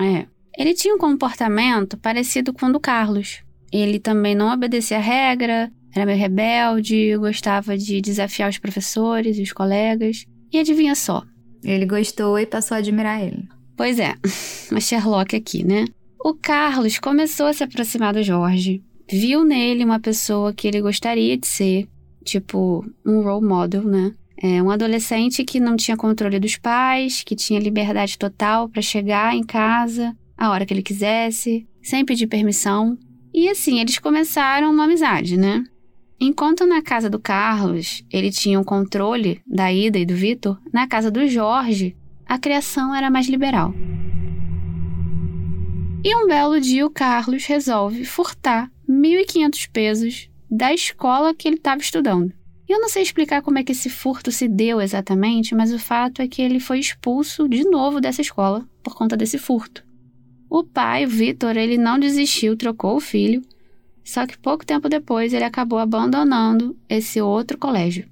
É. 0.00 0.26
Ele 0.56 0.74
tinha 0.74 0.94
um 0.94 0.98
comportamento 0.98 1.96
parecido 1.96 2.52
com 2.52 2.66
o 2.66 2.72
do 2.72 2.80
Carlos. 2.80 3.42
Ele 3.72 3.98
também 3.98 4.34
não 4.34 4.52
obedecia 4.52 4.98
a 4.98 5.00
regra, 5.00 5.72
era 5.94 6.04
meio 6.04 6.18
rebelde, 6.18 7.16
gostava 7.16 7.76
de 7.76 8.00
desafiar 8.00 8.50
os 8.50 8.58
professores 8.58 9.38
e 9.38 9.42
os 9.42 9.52
colegas. 9.52 10.26
E 10.52 10.58
adivinha 10.58 10.94
só? 10.94 11.22
Ele 11.64 11.86
gostou 11.86 12.38
e 12.38 12.44
passou 12.44 12.74
a 12.74 12.78
admirar 12.78 13.22
ele. 13.22 13.48
Pois 13.76 13.98
é, 13.98 14.14
uma 14.70 14.80
Sherlock 14.80 15.34
aqui, 15.34 15.64
né? 15.64 15.86
O 16.22 16.34
Carlos 16.34 16.98
começou 16.98 17.46
a 17.46 17.52
se 17.52 17.64
aproximar 17.64 18.12
do 18.12 18.22
Jorge, 18.22 18.82
viu 19.10 19.44
nele 19.44 19.84
uma 19.84 19.98
pessoa 19.98 20.52
que 20.52 20.68
ele 20.68 20.80
gostaria 20.80 21.36
de 21.36 21.46
ser, 21.46 21.88
tipo 22.24 22.84
um 23.04 23.22
role 23.22 23.46
model, 23.46 23.82
né? 23.82 24.12
É 24.36 24.62
um 24.62 24.70
adolescente 24.70 25.44
que 25.44 25.60
não 25.60 25.76
tinha 25.76 25.96
controle 25.96 26.38
dos 26.38 26.56
pais, 26.56 27.22
que 27.22 27.36
tinha 27.36 27.60
liberdade 27.60 28.18
total 28.18 28.68
para 28.68 28.82
chegar 28.82 29.34
em 29.34 29.42
casa 29.42 30.14
a 30.42 30.50
hora 30.50 30.66
que 30.66 30.74
ele 30.74 30.82
quisesse, 30.82 31.68
sem 31.80 32.04
pedir 32.04 32.26
permissão. 32.26 32.98
E 33.32 33.48
assim, 33.48 33.78
eles 33.78 34.00
começaram 34.00 34.72
uma 34.72 34.84
amizade, 34.84 35.36
né? 35.36 35.62
Enquanto 36.20 36.66
na 36.66 36.82
casa 36.82 37.08
do 37.08 37.20
Carlos 37.20 38.02
ele 38.10 38.28
tinha 38.32 38.58
o 38.58 38.62
um 38.62 38.64
controle 38.64 39.40
da 39.46 39.72
Ida 39.72 40.00
e 40.00 40.04
do 40.04 40.16
Vitor, 40.16 40.60
na 40.72 40.88
casa 40.88 41.12
do 41.12 41.28
Jorge 41.28 41.96
a 42.26 42.38
criação 42.38 42.92
era 42.92 43.08
mais 43.08 43.28
liberal. 43.28 43.72
E 46.04 46.12
um 46.16 46.26
belo 46.26 46.60
dia 46.60 46.84
o 46.84 46.90
Carlos 46.90 47.44
resolve 47.44 48.04
furtar 48.04 48.68
1.500 48.88 49.70
pesos 49.72 50.28
da 50.50 50.74
escola 50.74 51.32
que 51.32 51.46
ele 51.46 51.56
estava 51.56 51.80
estudando. 51.80 52.32
Eu 52.68 52.80
não 52.80 52.88
sei 52.88 53.02
explicar 53.02 53.42
como 53.42 53.58
é 53.58 53.62
que 53.62 53.70
esse 53.70 53.88
furto 53.88 54.32
se 54.32 54.48
deu 54.48 54.80
exatamente, 54.80 55.54
mas 55.54 55.72
o 55.72 55.78
fato 55.78 56.20
é 56.20 56.26
que 56.26 56.42
ele 56.42 56.58
foi 56.58 56.80
expulso 56.80 57.48
de 57.48 57.62
novo 57.62 58.00
dessa 58.00 58.22
escola 58.22 58.68
por 58.82 58.96
conta 58.96 59.16
desse 59.16 59.38
furto. 59.38 59.91
O 60.54 60.62
pai, 60.62 61.06
Vitor, 61.06 61.56
ele 61.56 61.78
não 61.78 61.98
desistiu, 61.98 62.54
trocou 62.54 62.96
o 62.96 63.00
filho, 63.00 63.40
só 64.04 64.26
que 64.26 64.36
pouco 64.36 64.66
tempo 64.66 64.86
depois 64.86 65.32
ele 65.32 65.46
acabou 65.46 65.78
abandonando 65.78 66.76
esse 66.86 67.22
outro 67.22 67.56
colégio. 67.56 68.06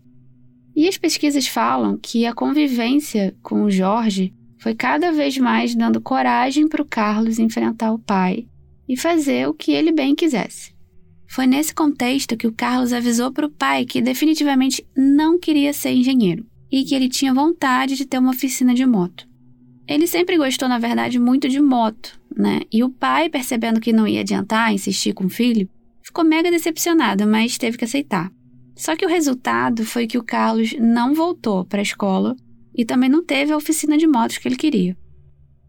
E 0.74 0.88
as 0.88 0.96
pesquisas 0.96 1.46
falam 1.46 1.98
que 1.98 2.24
a 2.24 2.32
convivência 2.32 3.36
com 3.42 3.64
o 3.64 3.70
Jorge 3.70 4.32
foi 4.58 4.74
cada 4.74 5.12
vez 5.12 5.36
mais 5.36 5.74
dando 5.74 6.00
coragem 6.00 6.66
para 6.66 6.80
o 6.80 6.86
Carlos 6.86 7.38
enfrentar 7.38 7.92
o 7.92 7.98
pai 7.98 8.46
e 8.88 8.96
fazer 8.96 9.46
o 9.46 9.52
que 9.52 9.72
ele 9.72 9.92
bem 9.92 10.14
quisesse. 10.14 10.74
Foi 11.28 11.46
nesse 11.46 11.74
contexto 11.74 12.38
que 12.38 12.46
o 12.46 12.54
Carlos 12.54 12.94
avisou 12.94 13.30
para 13.30 13.44
o 13.44 13.50
pai 13.50 13.84
que 13.84 14.00
definitivamente 14.00 14.82
não 14.96 15.38
queria 15.38 15.74
ser 15.74 15.90
engenheiro 15.90 16.46
e 16.72 16.84
que 16.84 16.94
ele 16.94 17.10
tinha 17.10 17.34
vontade 17.34 17.96
de 17.96 18.06
ter 18.06 18.16
uma 18.16 18.30
oficina 18.30 18.72
de 18.72 18.86
moto. 18.86 19.28
Ele 19.90 20.06
sempre 20.06 20.38
gostou, 20.38 20.68
na 20.68 20.78
verdade, 20.78 21.18
muito 21.18 21.48
de 21.48 21.60
moto, 21.60 22.16
né? 22.36 22.60
E 22.72 22.84
o 22.84 22.90
pai, 22.90 23.28
percebendo 23.28 23.80
que 23.80 23.92
não 23.92 24.06
ia 24.06 24.20
adiantar 24.20 24.72
insistir 24.72 25.12
com 25.12 25.24
o 25.24 25.28
filho, 25.28 25.68
ficou 26.00 26.24
mega 26.24 26.48
decepcionado, 26.48 27.26
mas 27.26 27.58
teve 27.58 27.76
que 27.76 27.84
aceitar. 27.84 28.32
Só 28.76 28.94
que 28.94 29.04
o 29.04 29.08
resultado 29.08 29.84
foi 29.84 30.06
que 30.06 30.16
o 30.16 30.22
Carlos 30.22 30.76
não 30.78 31.12
voltou 31.12 31.64
para 31.64 31.80
a 31.80 31.82
escola 31.82 32.36
e 32.72 32.84
também 32.84 33.10
não 33.10 33.24
teve 33.24 33.52
a 33.52 33.56
oficina 33.56 33.98
de 33.98 34.06
motos 34.06 34.38
que 34.38 34.46
ele 34.46 34.54
queria. 34.54 34.96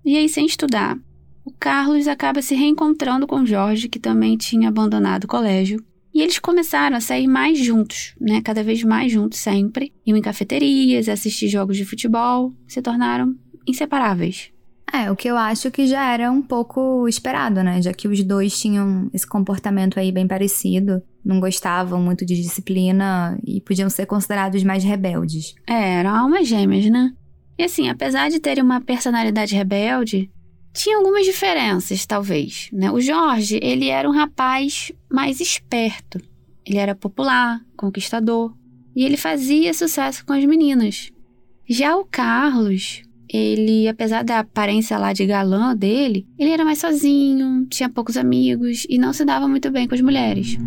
E 0.05 0.15
aí, 0.15 0.29
sem 0.29 0.45
estudar, 0.45 0.99
o 1.43 1.51
Carlos 1.51 2.07
acaba 2.07 2.43
se 2.43 2.53
reencontrando 2.53 3.25
com 3.25 3.43
Jorge, 3.43 3.89
que 3.89 3.97
também 3.97 4.37
tinha 4.37 4.69
abandonado 4.69 5.23
o 5.23 5.27
colégio, 5.27 5.83
e 6.13 6.21
eles 6.21 6.37
começaram 6.37 6.95
a 6.95 7.01
sair 7.01 7.25
mais 7.25 7.57
juntos, 7.57 8.13
né? 8.21 8.39
Cada 8.41 8.63
vez 8.63 8.83
mais 8.83 9.11
juntos 9.11 9.39
sempre. 9.39 9.91
Iam 10.05 10.15
em 10.15 10.21
cafeterias, 10.21 11.09
assistir 11.09 11.47
jogos 11.47 11.75
de 11.75 11.85
futebol, 11.85 12.53
se 12.67 12.83
tornaram 12.83 13.35
inseparáveis. 13.67 14.51
É, 14.93 15.09
o 15.09 15.15
que 15.15 15.29
eu 15.29 15.37
acho 15.37 15.71
que 15.71 15.87
já 15.87 16.11
era 16.11 16.29
um 16.29 16.41
pouco 16.41 17.07
esperado, 17.07 17.63
né? 17.63 17.81
Já 17.81 17.93
que 17.93 18.09
os 18.09 18.21
dois 18.23 18.59
tinham 18.59 19.09
esse 19.13 19.25
comportamento 19.25 19.97
aí 19.97 20.11
bem 20.11 20.27
parecido, 20.27 21.01
não 21.23 21.39
gostavam 21.39 22.01
muito 22.01 22.25
de 22.25 22.35
disciplina 22.35 23.39
e 23.45 23.61
podiam 23.61 23.89
ser 23.89 24.05
considerados 24.05 24.63
mais 24.63 24.83
rebeldes. 24.83 25.55
É, 25.65 25.99
eram 25.99 26.13
almas 26.13 26.47
gêmeas, 26.47 26.85
né? 26.89 27.13
E 27.57 27.63
assim, 27.63 27.89
apesar 27.89 28.29
de 28.29 28.39
terem 28.39 28.63
uma 28.63 28.81
personalidade 28.81 29.55
rebelde, 29.55 30.29
tinha 30.73 30.97
algumas 30.97 31.25
diferenças, 31.25 32.05
talvez, 32.05 32.69
né? 32.73 32.91
O 32.91 32.99
Jorge, 32.99 33.59
ele 33.61 33.87
era 33.87 34.09
um 34.09 34.13
rapaz 34.13 34.91
mais 35.09 35.39
esperto. 35.39 36.19
Ele 36.65 36.77
era 36.77 36.95
popular, 36.95 37.61
conquistador, 37.77 38.53
e 38.95 39.05
ele 39.05 39.15
fazia 39.15 39.73
sucesso 39.73 40.25
com 40.25 40.33
as 40.33 40.43
meninas. 40.43 41.11
Já 41.69 41.95
o 41.95 42.05
Carlos, 42.05 43.03
ele, 43.31 43.87
apesar 43.87 44.23
da 44.23 44.39
aparência 44.39 44.97
lá 44.97 45.13
de 45.13 45.25
galã 45.25 45.75
dele, 45.75 46.27
ele 46.37 46.49
era 46.49 46.65
mais 46.65 46.79
sozinho, 46.79 47.65
tinha 47.67 47.87
poucos 47.87 48.17
amigos 48.17 48.85
e 48.89 48.97
não 48.97 49.13
se 49.13 49.23
dava 49.23 49.47
muito 49.47 49.71
bem 49.71 49.87
com 49.87 49.95
as 49.95 50.01
mulheres. 50.01 50.57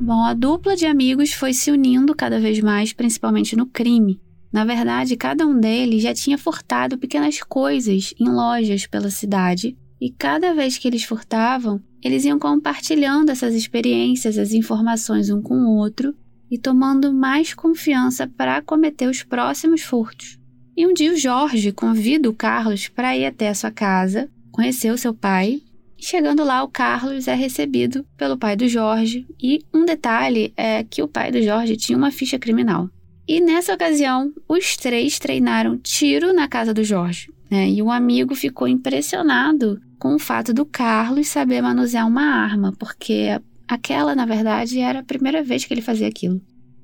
Bom, 0.00 0.24
a 0.24 0.34
dupla 0.34 0.74
de 0.74 0.86
amigos 0.86 1.32
foi 1.32 1.52
se 1.52 1.70
unindo 1.70 2.16
cada 2.16 2.40
vez 2.40 2.58
mais, 2.60 2.92
principalmente 2.92 3.54
no 3.54 3.64
crime. 3.66 4.20
Na 4.52 4.64
verdade, 4.64 5.16
cada 5.16 5.46
um 5.46 5.60
deles 5.60 6.02
já 6.02 6.12
tinha 6.12 6.36
furtado 6.36 6.98
pequenas 6.98 7.40
coisas 7.40 8.12
em 8.18 8.28
lojas 8.28 8.88
pela 8.88 9.08
cidade, 9.08 9.78
e 10.00 10.10
cada 10.10 10.52
vez 10.52 10.78
que 10.78 10.88
eles 10.88 11.04
furtavam, 11.04 11.80
eles 12.02 12.24
iam 12.24 12.38
compartilhando 12.38 13.30
essas 13.30 13.54
experiências, 13.54 14.36
as 14.36 14.52
informações 14.52 15.30
um 15.30 15.40
com 15.40 15.54
o 15.54 15.76
outro, 15.76 16.12
e 16.50 16.58
tomando 16.58 17.12
mais 17.12 17.54
confiança 17.54 18.26
para 18.26 18.60
cometer 18.60 19.08
os 19.08 19.22
próximos 19.22 19.82
furtos. 19.82 20.38
E 20.76 20.86
um 20.86 20.92
dia 20.92 21.12
o 21.12 21.16
Jorge 21.16 21.72
convida 21.72 22.28
o 22.28 22.34
Carlos 22.34 22.88
para 22.88 23.16
ir 23.16 23.26
até 23.26 23.48
a 23.48 23.54
sua 23.54 23.70
casa, 23.70 24.30
conhecer 24.50 24.90
o 24.90 24.98
seu 24.98 25.14
pai. 25.14 25.60
Chegando 25.98 26.42
lá, 26.42 26.62
o 26.62 26.68
Carlos 26.68 27.28
é 27.28 27.34
recebido 27.34 28.04
pelo 28.16 28.38
pai 28.38 28.56
do 28.56 28.66
Jorge. 28.66 29.26
E 29.40 29.60
um 29.74 29.84
detalhe 29.84 30.52
é 30.56 30.82
que 30.82 31.02
o 31.02 31.08
pai 31.08 31.30
do 31.30 31.42
Jorge 31.42 31.76
tinha 31.76 31.98
uma 31.98 32.10
ficha 32.10 32.38
criminal. 32.38 32.88
E 33.28 33.40
nessa 33.40 33.74
ocasião, 33.74 34.32
os 34.48 34.76
três 34.76 35.18
treinaram 35.18 35.76
tiro 35.76 36.32
na 36.32 36.48
casa 36.48 36.72
do 36.72 36.82
Jorge. 36.82 37.30
Né? 37.50 37.68
E 37.68 37.82
o 37.82 37.90
amigo 37.90 38.34
ficou 38.34 38.66
impressionado 38.66 39.80
com 39.98 40.14
o 40.14 40.18
fato 40.18 40.54
do 40.54 40.64
Carlos 40.64 41.28
saber 41.28 41.60
manusear 41.60 42.08
uma 42.08 42.24
arma, 42.24 42.72
porque 42.78 43.38
Aquela, 43.70 44.16
na 44.16 44.26
verdade, 44.26 44.80
era 44.80 44.98
a 44.98 45.04
primeira 45.04 45.44
vez 45.44 45.64
que 45.64 45.72
ele 45.72 45.80
fazia 45.80 46.08
aquilo. 46.08 46.42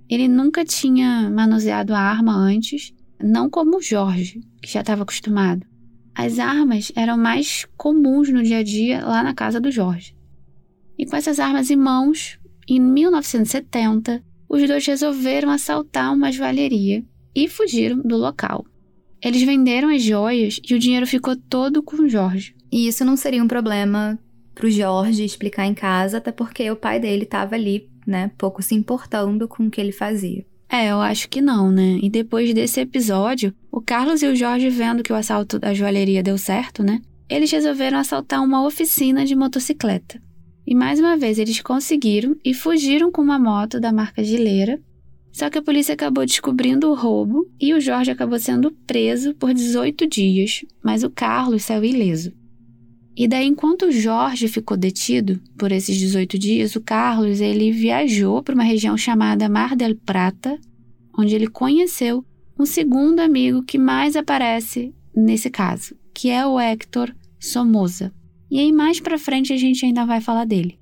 Ele 0.08 0.28
nunca 0.28 0.64
tinha 0.64 1.28
manuseado 1.28 1.92
a 1.92 1.98
arma 1.98 2.32
antes, 2.32 2.94
não 3.20 3.50
como 3.50 3.78
o 3.78 3.82
Jorge, 3.82 4.40
que 4.62 4.72
já 4.72 4.82
estava 4.82 5.02
acostumado. 5.02 5.66
As 6.14 6.38
armas 6.38 6.92
eram 6.94 7.18
mais 7.18 7.66
comuns 7.76 8.28
no 8.28 8.40
dia 8.40 8.58
a 8.58 8.62
dia 8.62 9.04
lá 9.04 9.20
na 9.24 9.34
casa 9.34 9.60
do 9.60 9.68
Jorge. 9.68 10.16
E 10.96 11.04
com 11.04 11.16
essas 11.16 11.40
armas 11.40 11.72
em 11.72 11.76
mãos, 11.76 12.38
em 12.68 12.78
1970, 12.78 14.22
os 14.48 14.68
dois 14.68 14.86
resolveram 14.86 15.50
assaltar 15.50 16.14
uma 16.14 16.30
joalheria 16.30 17.04
e 17.34 17.48
fugiram 17.48 17.98
do 17.98 18.16
local. 18.16 18.64
Eles 19.20 19.42
venderam 19.42 19.88
as 19.88 20.04
joias 20.04 20.60
e 20.62 20.72
o 20.72 20.78
dinheiro 20.78 21.04
ficou 21.04 21.34
todo 21.34 21.82
com 21.82 21.96
o 21.96 22.08
Jorge. 22.08 22.54
E 22.70 22.86
isso 22.86 23.04
não 23.04 23.16
seria 23.16 23.42
um 23.42 23.48
problema 23.48 24.16
pro 24.56 24.70
Jorge 24.70 25.22
explicar 25.22 25.66
em 25.66 25.74
casa, 25.74 26.16
até 26.16 26.32
porque 26.32 26.68
o 26.70 26.74
pai 26.74 26.98
dele 26.98 27.24
estava 27.24 27.54
ali, 27.54 27.88
né, 28.06 28.30
pouco 28.38 28.62
se 28.62 28.74
importando 28.74 29.46
com 29.46 29.66
o 29.66 29.70
que 29.70 29.80
ele 29.80 29.92
fazia. 29.92 30.44
É, 30.68 30.90
eu 30.90 31.00
acho 31.00 31.28
que 31.28 31.40
não, 31.40 31.70
né? 31.70 31.98
E 32.02 32.10
depois 32.10 32.52
desse 32.52 32.80
episódio, 32.80 33.54
o 33.70 33.80
Carlos 33.80 34.22
e 34.22 34.26
o 34.26 34.34
Jorge 34.34 34.68
vendo 34.68 35.02
que 35.02 35.12
o 35.12 35.16
assalto 35.16 35.60
da 35.60 35.72
joalheria 35.72 36.22
deu 36.22 36.36
certo, 36.36 36.82
né? 36.82 37.00
Eles 37.28 37.52
resolveram 37.52 37.98
assaltar 37.98 38.42
uma 38.42 38.64
oficina 38.66 39.24
de 39.24 39.36
motocicleta. 39.36 40.20
E 40.66 40.74
mais 40.74 40.98
uma 40.98 41.16
vez 41.16 41.38
eles 41.38 41.60
conseguiram 41.60 42.34
e 42.44 42.52
fugiram 42.52 43.12
com 43.12 43.22
uma 43.22 43.38
moto 43.38 43.78
da 43.78 43.92
marca 43.92 44.24
Gileira. 44.24 44.80
Só 45.30 45.50
que 45.50 45.58
a 45.58 45.62
polícia 45.62 45.92
acabou 45.92 46.24
descobrindo 46.24 46.90
o 46.90 46.94
roubo 46.94 47.46
e 47.60 47.74
o 47.74 47.80
Jorge 47.80 48.10
acabou 48.10 48.38
sendo 48.38 48.72
preso 48.86 49.34
por 49.34 49.52
18 49.52 50.08
dias, 50.08 50.64
mas 50.82 51.04
o 51.04 51.10
Carlos 51.10 51.62
saiu 51.62 51.84
ileso. 51.84 52.32
E 53.16 53.26
daí, 53.26 53.46
enquanto 53.46 53.90
Jorge 53.90 54.46
ficou 54.46 54.76
detido 54.76 55.40
por 55.56 55.72
esses 55.72 55.96
18 55.96 56.38
dias, 56.38 56.76
o 56.76 56.82
Carlos 56.82 57.40
ele 57.40 57.72
viajou 57.72 58.42
para 58.42 58.54
uma 58.54 58.62
região 58.62 58.96
chamada 58.96 59.48
Mar 59.48 59.74
del 59.74 59.96
Prata, 59.96 60.58
onde 61.18 61.34
ele 61.34 61.46
conheceu 61.46 62.22
um 62.58 62.66
segundo 62.66 63.20
amigo 63.20 63.62
que 63.62 63.78
mais 63.78 64.16
aparece 64.16 64.94
nesse 65.14 65.48
caso, 65.48 65.96
que 66.12 66.28
é 66.28 66.46
o 66.46 66.60
Hector 66.60 67.10
Somoza. 67.40 68.12
E 68.50 68.60
aí 68.60 68.70
mais 68.70 69.00
para 69.00 69.18
frente 69.18 69.50
a 69.50 69.56
gente 69.56 69.86
ainda 69.86 70.04
vai 70.04 70.20
falar 70.20 70.44
dele. 70.44 70.78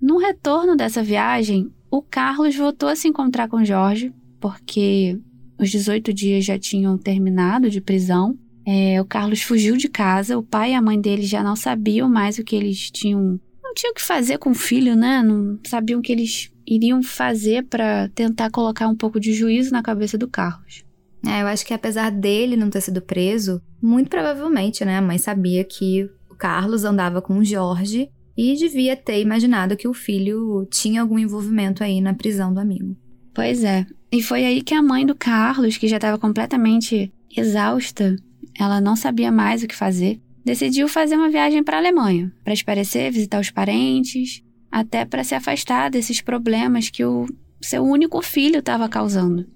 No 0.00 0.18
retorno 0.18 0.76
dessa 0.76 1.02
viagem, 1.02 1.72
o 1.90 2.00
Carlos 2.00 2.54
voltou 2.54 2.88
a 2.88 2.94
se 2.94 3.08
encontrar 3.08 3.48
com 3.48 3.64
Jorge, 3.64 4.12
porque 4.38 5.18
os 5.58 5.70
18 5.70 6.12
dias 6.12 6.44
já 6.44 6.58
tinham 6.58 6.96
terminado 6.96 7.68
de 7.68 7.80
prisão 7.80 8.38
é, 8.66 9.00
o 9.00 9.04
Carlos 9.04 9.42
fugiu 9.42 9.76
de 9.76 9.88
casa, 9.88 10.38
o 10.38 10.42
pai 10.42 10.72
e 10.72 10.74
a 10.74 10.82
mãe 10.82 11.00
dele 11.00 11.22
já 11.22 11.42
não 11.42 11.54
sabiam 11.54 12.08
mais 12.08 12.38
o 12.38 12.44
que 12.44 12.56
eles 12.56 12.90
tinham. 12.90 13.38
Não 13.62 13.74
tinham 13.74 13.92
o 13.92 13.94
que 13.94 14.02
fazer 14.02 14.38
com 14.38 14.50
o 14.50 14.54
filho, 14.54 14.96
né? 14.96 15.22
Não 15.22 15.58
sabiam 15.66 16.00
o 16.00 16.02
que 16.02 16.12
eles 16.12 16.50
iriam 16.66 17.02
fazer 17.02 17.64
para 17.64 18.08
tentar 18.14 18.50
colocar 18.50 18.88
um 18.88 18.96
pouco 18.96 19.20
de 19.20 19.32
juízo 19.32 19.70
na 19.70 19.82
cabeça 19.82 20.16
do 20.16 20.28
Carlos. 20.28 20.84
É, 21.26 21.42
eu 21.42 21.46
acho 21.46 21.64
que 21.64 21.74
apesar 21.74 22.10
dele 22.10 22.56
não 22.56 22.70
ter 22.70 22.80
sido 22.80 23.00
preso, 23.00 23.60
muito 23.82 24.10
provavelmente, 24.10 24.84
né, 24.84 24.98
a 24.98 25.02
mãe 25.02 25.18
sabia 25.18 25.64
que 25.64 26.08
o 26.28 26.34
Carlos 26.34 26.84
andava 26.84 27.22
com 27.22 27.38
o 27.38 27.44
Jorge 27.44 28.10
e 28.36 28.54
devia 28.56 28.96
ter 28.96 29.20
imaginado 29.20 29.76
que 29.76 29.88
o 29.88 29.94
filho 29.94 30.66
tinha 30.70 31.00
algum 31.00 31.18
envolvimento 31.18 31.82
aí 31.82 32.00
na 32.00 32.14
prisão 32.14 32.52
do 32.52 32.60
amigo. 32.60 32.96
Pois 33.32 33.64
é. 33.64 33.86
E 34.12 34.22
foi 34.22 34.44
aí 34.44 34.62
que 34.62 34.74
a 34.74 34.82
mãe 34.82 35.06
do 35.06 35.14
Carlos, 35.14 35.76
que 35.76 35.88
já 35.88 35.96
estava 35.96 36.18
completamente 36.18 37.12
exausta, 37.36 38.16
ela 38.58 38.80
não 38.80 38.96
sabia 38.96 39.32
mais 39.32 39.62
o 39.62 39.66
que 39.66 39.74
fazer, 39.74 40.20
decidiu 40.44 40.88
fazer 40.88 41.16
uma 41.16 41.30
viagem 41.30 41.62
para 41.62 41.76
a 41.76 41.80
Alemanha, 41.80 42.32
para 42.42 42.52
esparecer, 42.52 43.10
visitar 43.10 43.40
os 43.40 43.50
parentes, 43.50 44.42
até 44.70 45.04
para 45.04 45.24
se 45.24 45.34
afastar 45.34 45.90
desses 45.90 46.20
problemas 46.20 46.90
que 46.90 47.04
o 47.04 47.26
seu 47.62 47.82
único 47.82 48.20
filho 48.22 48.58
estava 48.58 48.88
causando. 48.88 49.46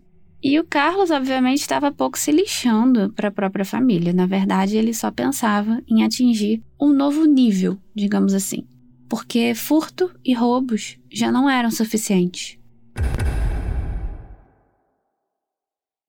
E 0.41 0.59
o 0.61 0.65
Carlos, 0.65 1.11
obviamente, 1.11 1.61
estava 1.61 1.91
pouco 1.91 2.17
se 2.17 2.31
lixando 2.31 3.13
para 3.13 3.29
a 3.29 3.33
própria 3.33 3.65
família. 3.65 4.13
Na 4.13 4.25
verdade, 4.25 4.77
ele 4.77 4.95
só 4.95 5.11
pensava 5.11 5.83
em 5.89 6.05
atingir 6.05 6.63
um 6.81 6.93
novo 6.93 7.25
nível, 7.25 7.77
digamos 7.93 8.33
assim. 8.33 8.65
Porque 9.09 9.53
furto 9.55 10.13
e 10.25 10.33
roubos 10.33 10.97
já 11.11 11.33
não 11.33 11.51
eram 11.51 11.73
suficientes. 11.73 12.57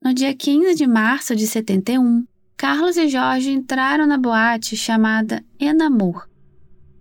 No 0.03 0.13
dia 0.13 0.34
15 0.36 0.75
de 0.75 0.86
março 0.86 1.36
de 1.36 1.48
71, 1.48 2.24
Carlos 2.59 2.97
e 2.97 3.07
Jorge 3.07 3.51
entraram 3.51 4.05
na 4.05 4.17
boate 4.17 4.75
chamada 4.75 5.41
Enamor. 5.57 6.27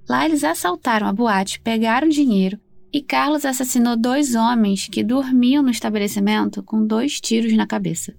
Lá 0.08 0.24
eles 0.24 0.44
assaltaram 0.44 1.08
a 1.08 1.12
boate, 1.12 1.60
pegaram 1.60 2.08
dinheiro 2.08 2.60
e 2.92 3.02
Carlos 3.02 3.44
assassinou 3.44 3.96
dois 3.96 4.36
homens 4.36 4.86
que 4.86 5.02
dormiam 5.02 5.60
no 5.60 5.70
estabelecimento 5.70 6.62
com 6.62 6.86
dois 6.86 7.20
tiros 7.20 7.52
na 7.54 7.66
cabeça. 7.66 8.14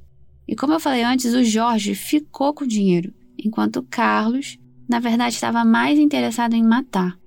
E 0.46 0.54
como 0.54 0.74
eu 0.74 0.82
falei 0.82 1.02
antes, 1.02 1.34
o 1.34 1.42
Jorge 1.42 1.96
ficou 1.96 2.54
com 2.54 2.66
o 2.66 2.68
dinheiro, 2.68 3.14
enquanto 3.38 3.88
Carlos, 3.90 4.60
na 4.90 5.00
verdade, 5.00 5.36
estava 5.36 5.64
mais 5.64 5.98
interessado 5.98 6.56
em 6.56 6.62
matar. 6.62 7.18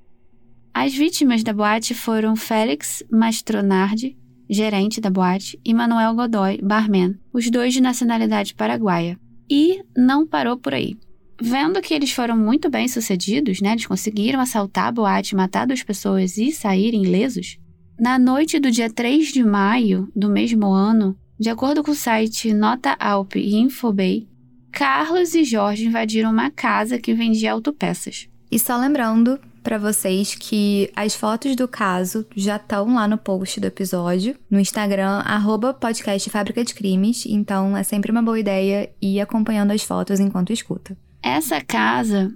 As 0.74 0.92
vítimas 0.92 1.42
da 1.42 1.54
boate 1.54 1.94
foram 1.94 2.36
Félix 2.36 3.02
Mastronardi, 3.10 4.14
gerente 4.46 5.00
da 5.00 5.08
boate, 5.08 5.58
e 5.64 5.72
Manuel 5.72 6.14
Godoy, 6.14 6.60
barman, 6.62 7.18
os 7.32 7.50
dois 7.50 7.72
de 7.72 7.80
nacionalidade 7.80 8.54
paraguaia. 8.54 9.18
E 9.50 9.82
não 9.96 10.26
parou 10.26 10.56
por 10.56 10.74
aí. 10.74 10.96
Vendo 11.40 11.80
que 11.80 11.92
eles 11.92 12.12
foram 12.12 12.36
muito 12.36 12.70
bem 12.70 12.86
sucedidos, 12.86 13.60
né? 13.60 13.72
Eles 13.72 13.86
conseguiram 13.86 14.40
assaltar 14.40 14.88
a 14.88 14.92
boate, 14.92 15.34
matar 15.34 15.66
duas 15.66 15.82
pessoas 15.82 16.36
e 16.36 16.52
saírem 16.52 17.02
ilesos. 17.02 17.58
Na 17.98 18.18
noite 18.18 18.58
do 18.58 18.70
dia 18.70 18.90
3 18.90 19.32
de 19.32 19.42
maio 19.42 20.08
do 20.14 20.28
mesmo 20.28 20.66
ano, 20.66 21.16
de 21.38 21.48
acordo 21.48 21.82
com 21.82 21.90
o 21.90 21.94
site 21.94 22.52
Nota 22.54 22.96
Alp 22.98 23.36
e 23.36 23.56
Infobay, 23.56 24.28
Carlos 24.70 25.34
e 25.34 25.44
Jorge 25.44 25.86
invadiram 25.86 26.30
uma 26.30 26.50
casa 26.50 26.98
que 26.98 27.12
vendia 27.12 27.52
autopeças. 27.52 28.28
E 28.50 28.58
só 28.58 28.76
lembrando 28.76 29.38
para 29.62 29.78
vocês 29.78 30.34
que 30.34 30.90
as 30.94 31.14
fotos 31.14 31.54
do 31.54 31.68
caso 31.68 32.26
já 32.34 32.56
estão 32.56 32.94
lá 32.94 33.06
no 33.06 33.16
post 33.16 33.60
do 33.60 33.66
episódio, 33.66 34.36
no 34.50 34.58
Instagram, 34.58 35.22
arroba 35.24 35.72
podcast 35.72 36.28
Fábrica 36.28 36.64
de 36.64 36.74
Crimes, 36.74 37.24
então 37.26 37.76
é 37.76 37.82
sempre 37.82 38.10
uma 38.10 38.22
boa 38.22 38.38
ideia 38.38 38.90
ir 39.00 39.20
acompanhando 39.20 39.70
as 39.70 39.82
fotos 39.82 40.20
enquanto 40.20 40.52
escuta. 40.52 40.96
Essa 41.22 41.60
casa 41.60 42.34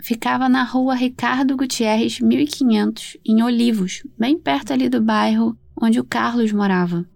ficava 0.00 0.48
na 0.48 0.62
rua 0.62 0.94
Ricardo 0.94 1.56
Gutierrez 1.56 2.20
1500, 2.20 3.16
em 3.26 3.42
Olivos, 3.42 4.02
bem 4.16 4.38
perto 4.38 4.72
ali 4.72 4.88
do 4.88 5.02
bairro 5.02 5.58
onde 5.80 6.00
o 6.00 6.04
Carlos 6.04 6.52
morava. 6.52 7.06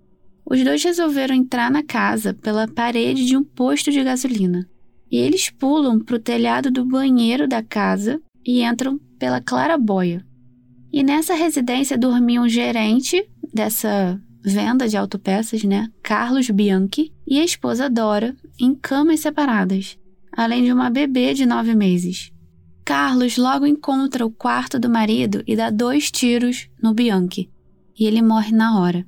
Os 0.44 0.62
dois 0.62 0.82
resolveram 0.82 1.34
entrar 1.34 1.70
na 1.70 1.82
casa 1.82 2.34
pela 2.34 2.68
parede 2.68 3.24
de 3.24 3.36
um 3.36 3.44
posto 3.44 3.90
de 3.90 4.02
gasolina. 4.02 4.68
E 5.10 5.16
eles 5.16 5.50
pulam 5.50 6.00
para 6.00 6.16
o 6.16 6.20
telhado 6.20 6.70
do 6.70 6.84
banheiro 6.84 7.46
da 7.46 7.62
casa 7.62 8.20
e 8.44 8.62
entram 8.62 8.98
pela 9.22 9.40
claraboia. 9.40 10.26
E 10.92 11.04
nessa 11.04 11.32
residência 11.32 11.96
dormia 11.96 12.42
um 12.42 12.48
gerente 12.48 13.24
dessa 13.54 14.20
venda 14.44 14.88
de 14.88 14.96
autopeças, 14.96 15.62
né? 15.62 15.88
Carlos 16.02 16.50
Bianchi, 16.50 17.14
e 17.24 17.38
a 17.38 17.44
esposa 17.44 17.88
Dora, 17.88 18.36
em 18.58 18.74
camas 18.74 19.20
separadas, 19.20 19.96
além 20.36 20.64
de 20.64 20.72
uma 20.72 20.90
bebê 20.90 21.34
de 21.34 21.46
nove 21.46 21.72
meses. 21.72 22.32
Carlos 22.84 23.36
logo 23.36 23.64
encontra 23.64 24.26
o 24.26 24.30
quarto 24.30 24.76
do 24.76 24.90
marido 24.90 25.44
e 25.46 25.54
dá 25.54 25.70
dois 25.70 26.10
tiros 26.10 26.68
no 26.82 26.92
Bianchi, 26.92 27.48
e 27.96 28.06
ele 28.06 28.20
morre 28.20 28.50
na 28.50 28.80
hora. 28.80 29.06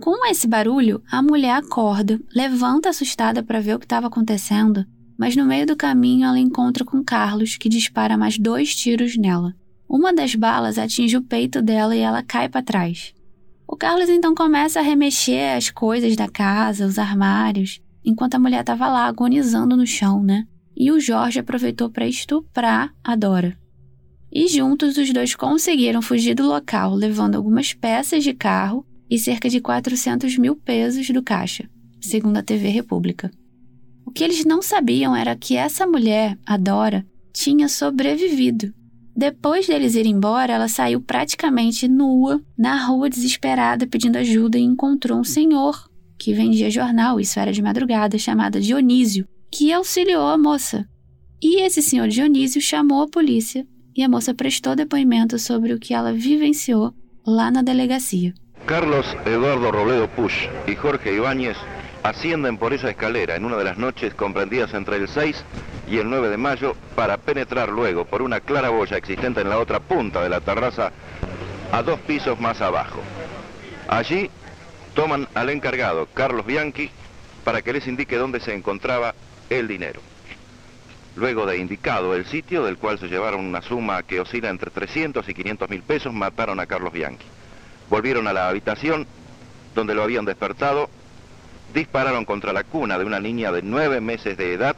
Com 0.00 0.26
esse 0.26 0.48
barulho, 0.48 1.00
a 1.08 1.22
mulher 1.22 1.54
acorda, 1.54 2.20
levanta 2.34 2.88
assustada 2.88 3.44
para 3.44 3.60
ver 3.60 3.76
o 3.76 3.78
que 3.78 3.86
estava 3.86 4.08
acontecendo, 4.08 4.84
mas 5.18 5.34
no 5.36 5.44
meio 5.44 5.66
do 5.66 5.76
caminho 5.76 6.26
ela 6.26 6.38
encontra 6.38 6.84
com 6.84 7.02
Carlos, 7.02 7.56
que 7.56 7.68
dispara 7.68 8.16
mais 8.16 8.38
dois 8.38 8.74
tiros 8.74 9.16
nela. 9.16 9.54
Uma 9.88 10.12
das 10.12 10.34
balas 10.34 10.78
atinge 10.78 11.16
o 11.16 11.22
peito 11.22 11.62
dela 11.62 11.94
e 11.94 12.00
ela 12.00 12.22
cai 12.22 12.48
para 12.48 12.62
trás. 12.62 13.14
O 13.68 13.76
Carlos 13.76 14.08
então 14.08 14.34
começa 14.34 14.80
a 14.80 14.82
remexer 14.82 15.56
as 15.56 15.70
coisas 15.70 16.16
da 16.16 16.28
casa, 16.28 16.86
os 16.86 16.98
armários, 16.98 17.80
enquanto 18.04 18.34
a 18.34 18.38
mulher 18.38 18.60
estava 18.60 18.88
lá 18.88 19.06
agonizando 19.06 19.76
no 19.76 19.86
chão, 19.86 20.22
né? 20.22 20.46
E 20.76 20.92
o 20.92 21.00
Jorge 21.00 21.40
aproveitou 21.40 21.88
para 21.90 22.06
estuprar 22.06 22.92
a 23.02 23.16
Dora. 23.16 23.58
E 24.30 24.48
juntos 24.48 24.96
os 24.96 25.12
dois 25.12 25.34
conseguiram 25.34 26.02
fugir 26.02 26.34
do 26.34 26.46
local, 26.46 26.94
levando 26.94 27.36
algumas 27.36 27.72
peças 27.72 28.22
de 28.22 28.34
carro 28.34 28.84
e 29.08 29.18
cerca 29.18 29.48
de 29.48 29.60
400 29.60 30.36
mil 30.36 30.54
pesos 30.54 31.08
do 31.08 31.22
caixa, 31.22 31.68
segundo 32.00 32.36
a 32.36 32.42
TV 32.42 32.68
República. 32.68 33.30
O 34.06 34.12
que 34.12 34.22
eles 34.22 34.44
não 34.44 34.62
sabiam 34.62 35.14
era 35.14 35.34
que 35.34 35.56
essa 35.56 35.86
mulher, 35.86 36.38
a 36.46 36.56
Dora, 36.56 37.04
tinha 37.32 37.68
sobrevivido. 37.68 38.72
Depois 39.14 39.66
deles 39.66 39.94
ir 39.94 40.06
embora, 40.06 40.52
ela 40.52 40.68
saiu 40.68 41.00
praticamente 41.00 41.88
nua 41.88 42.40
na 42.56 42.86
rua 42.86 43.10
desesperada 43.10 43.86
pedindo 43.86 44.16
ajuda 44.16 44.58
e 44.58 44.62
encontrou 44.62 45.18
um 45.18 45.24
senhor 45.24 45.90
que 46.18 46.32
vendia 46.32 46.70
jornal, 46.70 47.20
isso 47.20 47.38
era 47.38 47.52
de 47.52 47.60
madrugada, 47.60 48.16
chamado 48.16 48.60
Dionísio, 48.60 49.26
que 49.50 49.72
auxiliou 49.72 50.26
a 50.28 50.38
moça. 50.38 50.86
E 51.42 51.62
esse 51.62 51.82
senhor 51.82 52.08
Dionísio 52.08 52.60
chamou 52.60 53.02
a 53.02 53.08
polícia 53.08 53.66
e 53.94 54.02
a 54.02 54.08
moça 54.08 54.32
prestou 54.32 54.76
depoimento 54.76 55.38
sobre 55.38 55.74
o 55.74 55.78
que 55.78 55.92
ela 55.92 56.12
vivenciou 56.12 56.94
lá 57.26 57.50
na 57.50 57.62
delegacia. 57.62 58.32
Carlos 58.66 59.06
Eduardo 59.26 59.70
Robledo 59.70 60.08
Push 60.08 60.48
y 60.66 60.74
Jorge 60.74 61.14
Ibáñez 61.14 61.56
ascienden 62.06 62.56
por 62.56 62.72
esa 62.72 62.88
escalera 62.88 63.34
en 63.34 63.44
una 63.44 63.56
de 63.56 63.64
las 63.64 63.78
noches 63.78 64.14
comprendidas 64.14 64.72
entre 64.74 64.96
el 64.96 65.08
6 65.08 65.44
y 65.88 65.98
el 65.98 66.08
9 66.08 66.28
de 66.28 66.36
mayo 66.36 66.76
para 66.94 67.16
penetrar 67.16 67.68
luego 67.68 68.04
por 68.04 68.22
una 68.22 68.40
claraboya 68.40 68.96
existente 68.96 69.40
en 69.40 69.48
la 69.48 69.58
otra 69.58 69.80
punta 69.80 70.22
de 70.22 70.28
la 70.28 70.40
terraza 70.40 70.92
a 71.72 71.82
dos 71.82 71.98
pisos 72.00 72.38
más 72.38 72.60
abajo. 72.60 73.00
Allí 73.88 74.30
toman 74.94 75.26
al 75.34 75.50
encargado, 75.50 76.06
Carlos 76.14 76.46
Bianchi, 76.46 76.90
para 77.42 77.62
que 77.62 77.72
les 77.72 77.86
indique 77.88 78.16
dónde 78.16 78.38
se 78.40 78.54
encontraba 78.54 79.14
el 79.50 79.66
dinero. 79.66 80.00
Luego 81.16 81.44
de 81.44 81.58
indicado 81.58 82.14
el 82.14 82.26
sitio, 82.26 82.64
del 82.64 82.78
cual 82.78 82.98
se 82.98 83.08
llevaron 83.08 83.40
una 83.40 83.62
suma 83.62 84.02
que 84.04 84.20
oscila 84.20 84.48
entre 84.50 84.70
300 84.70 85.28
y 85.28 85.34
500 85.34 85.70
mil 85.70 85.82
pesos, 85.82 86.12
mataron 86.12 86.60
a 86.60 86.66
Carlos 86.66 86.92
Bianchi. 86.92 87.26
Volvieron 87.90 88.28
a 88.28 88.32
la 88.32 88.48
habitación 88.48 89.06
donde 89.74 89.94
lo 89.94 90.02
habían 90.02 90.24
despertado, 90.24 90.88
dispararon 91.76 92.24
contra 92.24 92.54
la 92.54 92.64
cuna 92.64 92.98
de 92.98 93.04
una 93.04 93.20
niña 93.20 93.52
de 93.52 93.60
nueve 93.60 94.00
meses 94.00 94.38
de 94.38 94.54
edad 94.54 94.76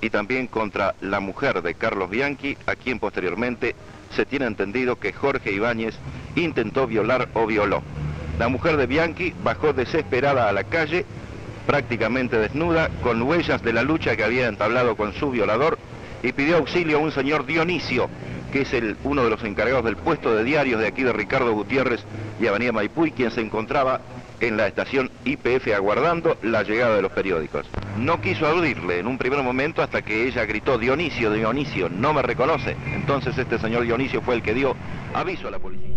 y 0.00 0.10
también 0.10 0.48
contra 0.48 0.96
la 1.00 1.20
mujer 1.20 1.62
de 1.62 1.74
Carlos 1.74 2.10
Bianchi, 2.10 2.58
a 2.66 2.74
quien 2.74 2.98
posteriormente 2.98 3.76
se 4.10 4.26
tiene 4.26 4.46
entendido 4.46 4.96
que 4.96 5.12
Jorge 5.12 5.52
Ibáñez 5.52 5.94
intentó 6.34 6.88
violar 6.88 7.28
o 7.34 7.46
violó. 7.46 7.80
La 8.40 8.48
mujer 8.48 8.76
de 8.76 8.88
Bianchi 8.88 9.32
bajó 9.44 9.72
desesperada 9.72 10.48
a 10.48 10.52
la 10.52 10.64
calle, 10.64 11.06
prácticamente 11.64 12.36
desnuda, 12.36 12.90
con 13.04 13.22
huellas 13.22 13.62
de 13.62 13.72
la 13.72 13.84
lucha 13.84 14.16
que 14.16 14.24
había 14.24 14.48
entablado 14.48 14.96
con 14.96 15.14
su 15.14 15.30
violador, 15.30 15.78
y 16.24 16.32
pidió 16.32 16.56
auxilio 16.56 16.96
a 16.96 17.00
un 17.00 17.12
señor 17.12 17.46
Dionisio, 17.46 18.10
que 18.52 18.62
es 18.62 18.74
uno 19.04 19.22
de 19.22 19.30
los 19.30 19.44
encargados 19.44 19.84
del 19.84 19.96
puesto 19.96 20.34
de 20.34 20.42
diarios 20.42 20.80
de 20.80 20.88
aquí 20.88 21.04
de 21.04 21.12
Ricardo 21.12 21.52
Gutiérrez 21.52 22.00
y 22.40 22.48
Avenida 22.48 22.72
Maipú, 22.72 23.08
quien 23.14 23.30
se 23.30 23.40
encontraba 23.40 24.00
en 24.42 24.56
la 24.56 24.66
estación 24.66 25.10
IPF 25.24 25.68
aguardando 25.74 26.36
la 26.42 26.62
llegada 26.62 26.96
de 26.96 27.02
los 27.02 27.12
periódicos. 27.12 27.66
No 27.98 28.20
quiso 28.20 28.46
aludirle 28.46 28.98
en 28.98 29.06
un 29.06 29.18
primer 29.18 29.42
momento 29.42 29.82
hasta 29.82 30.02
que 30.02 30.26
ella 30.26 30.44
gritó, 30.44 30.78
Dionisio, 30.78 31.32
Dionisio, 31.32 31.88
no 31.88 32.12
me 32.12 32.22
reconoce. 32.22 32.76
Entonces 32.94 33.36
este 33.38 33.58
señor 33.58 33.84
Dionisio 33.84 34.20
fue 34.22 34.34
el 34.34 34.42
que 34.42 34.54
dio 34.54 34.74
aviso 35.14 35.48
a 35.48 35.50
la 35.50 35.58
policía. 35.58 35.88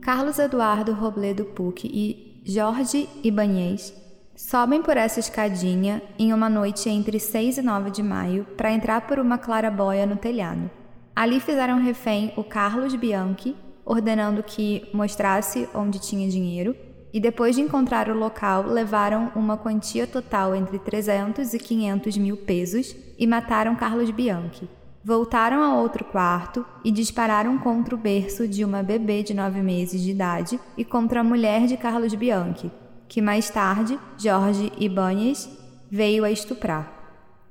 Carlos 0.00 0.38
Eduardo 0.38 0.96
Robledo 0.96 1.46
Puc 1.54 1.84
y 1.84 2.42
Jorge 2.46 3.06
Ibanez 3.22 3.94
Sobem 4.38 4.80
por 4.80 4.96
essa 4.96 5.18
escadinha 5.18 6.00
em 6.16 6.32
uma 6.32 6.48
noite 6.48 6.88
entre 6.88 7.18
6 7.18 7.58
e 7.58 7.62
9 7.62 7.90
de 7.90 8.04
maio 8.04 8.46
para 8.56 8.70
entrar 8.70 9.00
por 9.00 9.18
uma 9.18 9.36
claraboia 9.36 10.06
no 10.06 10.14
telhado. 10.14 10.70
Ali 11.14 11.40
fizeram 11.40 11.82
refém 11.82 12.32
o 12.36 12.44
Carlos 12.44 12.94
Bianchi, 12.94 13.56
ordenando 13.88 14.42
que 14.42 14.86
mostrasse 14.92 15.66
onde 15.74 15.98
tinha 15.98 16.28
dinheiro, 16.28 16.76
e 17.10 17.18
depois 17.18 17.56
de 17.56 17.62
encontrar 17.62 18.10
o 18.10 18.16
local, 18.16 18.66
levaram 18.66 19.32
uma 19.34 19.56
quantia 19.56 20.06
total 20.06 20.54
entre 20.54 20.78
300 20.78 21.54
e 21.54 21.58
500 21.58 22.18
mil 22.18 22.36
pesos 22.36 22.94
e 23.18 23.26
mataram 23.26 23.74
Carlos 23.74 24.10
Bianchi. 24.10 24.68
Voltaram 25.02 25.62
ao 25.62 25.78
outro 25.78 26.04
quarto 26.04 26.66
e 26.84 26.92
dispararam 26.92 27.56
contra 27.56 27.94
o 27.94 27.98
berço 27.98 28.46
de 28.46 28.62
uma 28.62 28.82
bebê 28.82 29.22
de 29.22 29.32
nove 29.32 29.62
meses 29.62 30.02
de 30.02 30.10
idade 30.10 30.60
e 30.76 30.84
contra 30.84 31.20
a 31.20 31.24
mulher 31.24 31.66
de 31.66 31.78
Carlos 31.78 32.12
Bianchi, 32.12 32.70
que 33.08 33.22
mais 33.22 33.48
tarde 33.48 33.98
Jorge 34.18 34.70
Ibanez 34.76 35.48
veio 35.90 36.24
a 36.24 36.30
estuprar. 36.30 36.92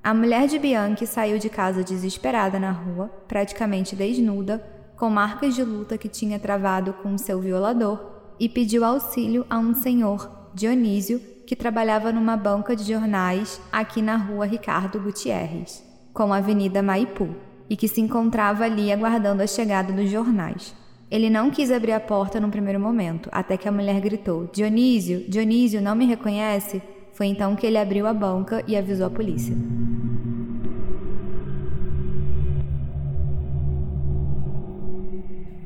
A 0.03 0.13
mulher 0.13 0.47
de 0.47 0.59
Bianchi 0.59 1.07
saiu 1.07 1.39
de 1.39 1.49
casa 1.49 1.83
desesperada 1.83 2.59
na 2.59 2.71
rua, 2.71 3.07
praticamente 3.27 3.95
desnuda, 3.95 4.76
com 4.97 5.09
marcas 5.09 5.55
de 5.55 5.63
luta 5.63 5.97
que 5.97 6.09
tinha 6.09 6.39
travado 6.39 6.91
com 6.91 7.17
seu 7.17 7.39
violador, 7.39 8.17
e 8.39 8.49
pediu 8.49 8.83
auxílio 8.83 9.45
a 9.49 9.57
um 9.57 9.73
senhor, 9.73 10.49
Dionísio, 10.53 11.19
que 11.45 11.55
trabalhava 11.55 12.11
numa 12.11 12.35
banca 12.35 12.75
de 12.75 12.83
jornais 12.83 13.61
aqui 13.71 14.01
na 14.01 14.17
rua 14.17 14.45
Ricardo 14.45 14.99
Gutierrez, 14.99 15.83
com 16.13 16.33
a 16.33 16.37
Avenida 16.37 16.81
Maipu, 16.83 17.29
e 17.69 17.77
que 17.77 17.87
se 17.87 18.01
encontrava 18.01 18.65
ali 18.65 18.91
aguardando 18.91 19.43
a 19.43 19.47
chegada 19.47 19.93
dos 19.93 20.09
jornais. 20.09 20.75
Ele 21.09 21.29
não 21.29 21.49
quis 21.49 21.71
abrir 21.71 21.93
a 21.93 21.99
porta 21.99 22.39
no 22.39 22.49
primeiro 22.49 22.79
momento, 22.79 23.29
até 23.31 23.55
que 23.55 23.67
a 23.67 23.71
mulher 23.71 24.01
gritou: 24.01 24.49
Dionísio, 24.51 25.23
Dionísio, 25.29 25.81
não 25.81 25.95
me 25.95 26.05
reconhece? 26.05 26.81
Foi 27.13 27.27
então 27.27 27.55
que 27.55 27.65
ele 27.65 27.77
abriu 27.77 28.05
a 28.05 28.13
banca 28.13 28.63
e 28.67 28.75
avisou 28.75 29.07
a 29.07 29.09
polícia. 29.09 29.55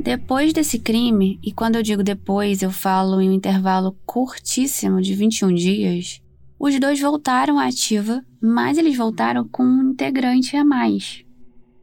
Depois 0.04 0.52
desse 0.52 0.80
crime, 0.80 1.40
e 1.44 1.52
quando 1.52 1.76
eu 1.76 1.84
digo 1.84 2.02
depois, 2.02 2.64
eu 2.64 2.72
falo 2.72 3.22
em 3.22 3.30
um 3.30 3.34
intervalo 3.34 3.96
curtíssimo 4.04 5.00
de 5.00 5.14
21 5.14 5.54
dias, 5.54 6.20
os 6.60 6.80
dois 6.80 7.00
voltaram 7.00 7.60
à 7.60 7.68
ativa, 7.68 8.26
mas 8.42 8.80
eles 8.80 8.98
voltaram 8.98 9.48
com 9.48 9.62
um 9.62 9.92
integrante 9.92 10.58
a 10.58 10.66
mais. 10.66 11.24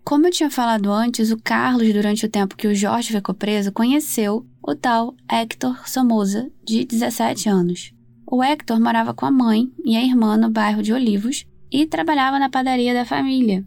Como 0.05 0.27
eu 0.27 0.33
tinha 0.33 0.51
falado 0.51 0.91
antes, 0.91 1.31
o 1.31 1.37
Carlos, 1.37 1.93
durante 1.93 2.27
o 2.27 2.29
tempo 2.29 2.57
que 2.57 2.67
o 2.67 2.75
Jorge 2.75 3.13
ficou 3.13 3.37
preso, 3.37 3.71
conheceu 3.71 4.45
o 4.61 4.75
tal 4.75 5.15
Hector 5.31 5.89
Somoza, 5.89 6.51
de 6.65 6.85
17 6.85 7.49
anos. 7.49 7.93
O 8.27 8.43
Hector 8.43 8.81
morava 8.81 9.15
com 9.15 9.27
a 9.27 9.31
mãe 9.31 9.71
e 9.85 9.97
a 9.97 10.03
irmã 10.03 10.37
no 10.37 10.51
bairro 10.51 10.83
de 10.83 10.93
Olivos 10.93 11.47
e 11.71 11.87
trabalhava 11.87 12.41
na 12.41 12.51
padaria 12.51 12.93
da 12.93 13.05
família. 13.05 13.65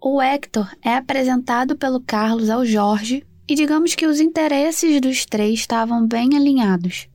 O 0.00 0.22
Hector 0.22 0.70
é 0.84 0.94
apresentado 0.94 1.76
pelo 1.76 2.00
Carlos 2.00 2.48
ao 2.48 2.64
Jorge 2.64 3.26
e 3.48 3.54
digamos 3.54 3.94
que 3.94 4.06
os 4.06 4.20
interesses 4.20 5.00
dos 5.00 5.24
três 5.24 5.60
estavam 5.60 6.06
bem 6.06 6.36
alinhados. 6.36 7.08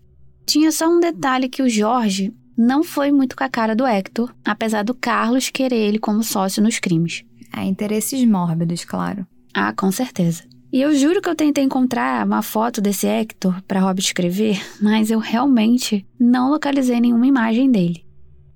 Tinha 0.46 0.72
só 0.72 0.90
um 0.90 1.00
detalhe 1.00 1.48
que 1.48 1.62
o 1.62 1.70
Jorge 1.70 2.34
não 2.58 2.84
foi 2.84 3.12
muito 3.12 3.36
com 3.36 3.44
a 3.44 3.50
cara 3.50 3.76
do 3.76 3.86
Hector, 3.86 4.34
apesar 4.44 4.84
do 4.84 4.94
Carlos 4.94 5.50
querer 5.50 5.88
ele 5.88 6.00
como 6.00 6.24
sócio 6.24 6.62
nos 6.62 6.80
crimes. 6.80 7.24
Há 7.52 7.64
interesses 7.64 8.26
mórbidos, 8.26 8.84
claro. 8.84 9.26
Ah, 9.54 9.74
com 9.74 9.92
certeza. 9.92 10.44
E 10.72 10.82
eu 10.82 10.96
juro 10.96 11.22
que 11.22 11.30
eu 11.30 11.36
tentei 11.36 11.64
encontrar 11.64 12.26
uma 12.26 12.42
foto 12.42 12.82
desse 12.82 13.06
Hector 13.06 13.62
para 13.68 13.80
Rob 13.80 14.00
escrever, 14.00 14.60
mas 14.82 15.12
eu 15.12 15.20
realmente 15.20 16.04
não 16.20 16.50
localizei 16.50 17.00
nenhuma 17.00 17.28
imagem 17.28 17.70
dele. 17.70 18.04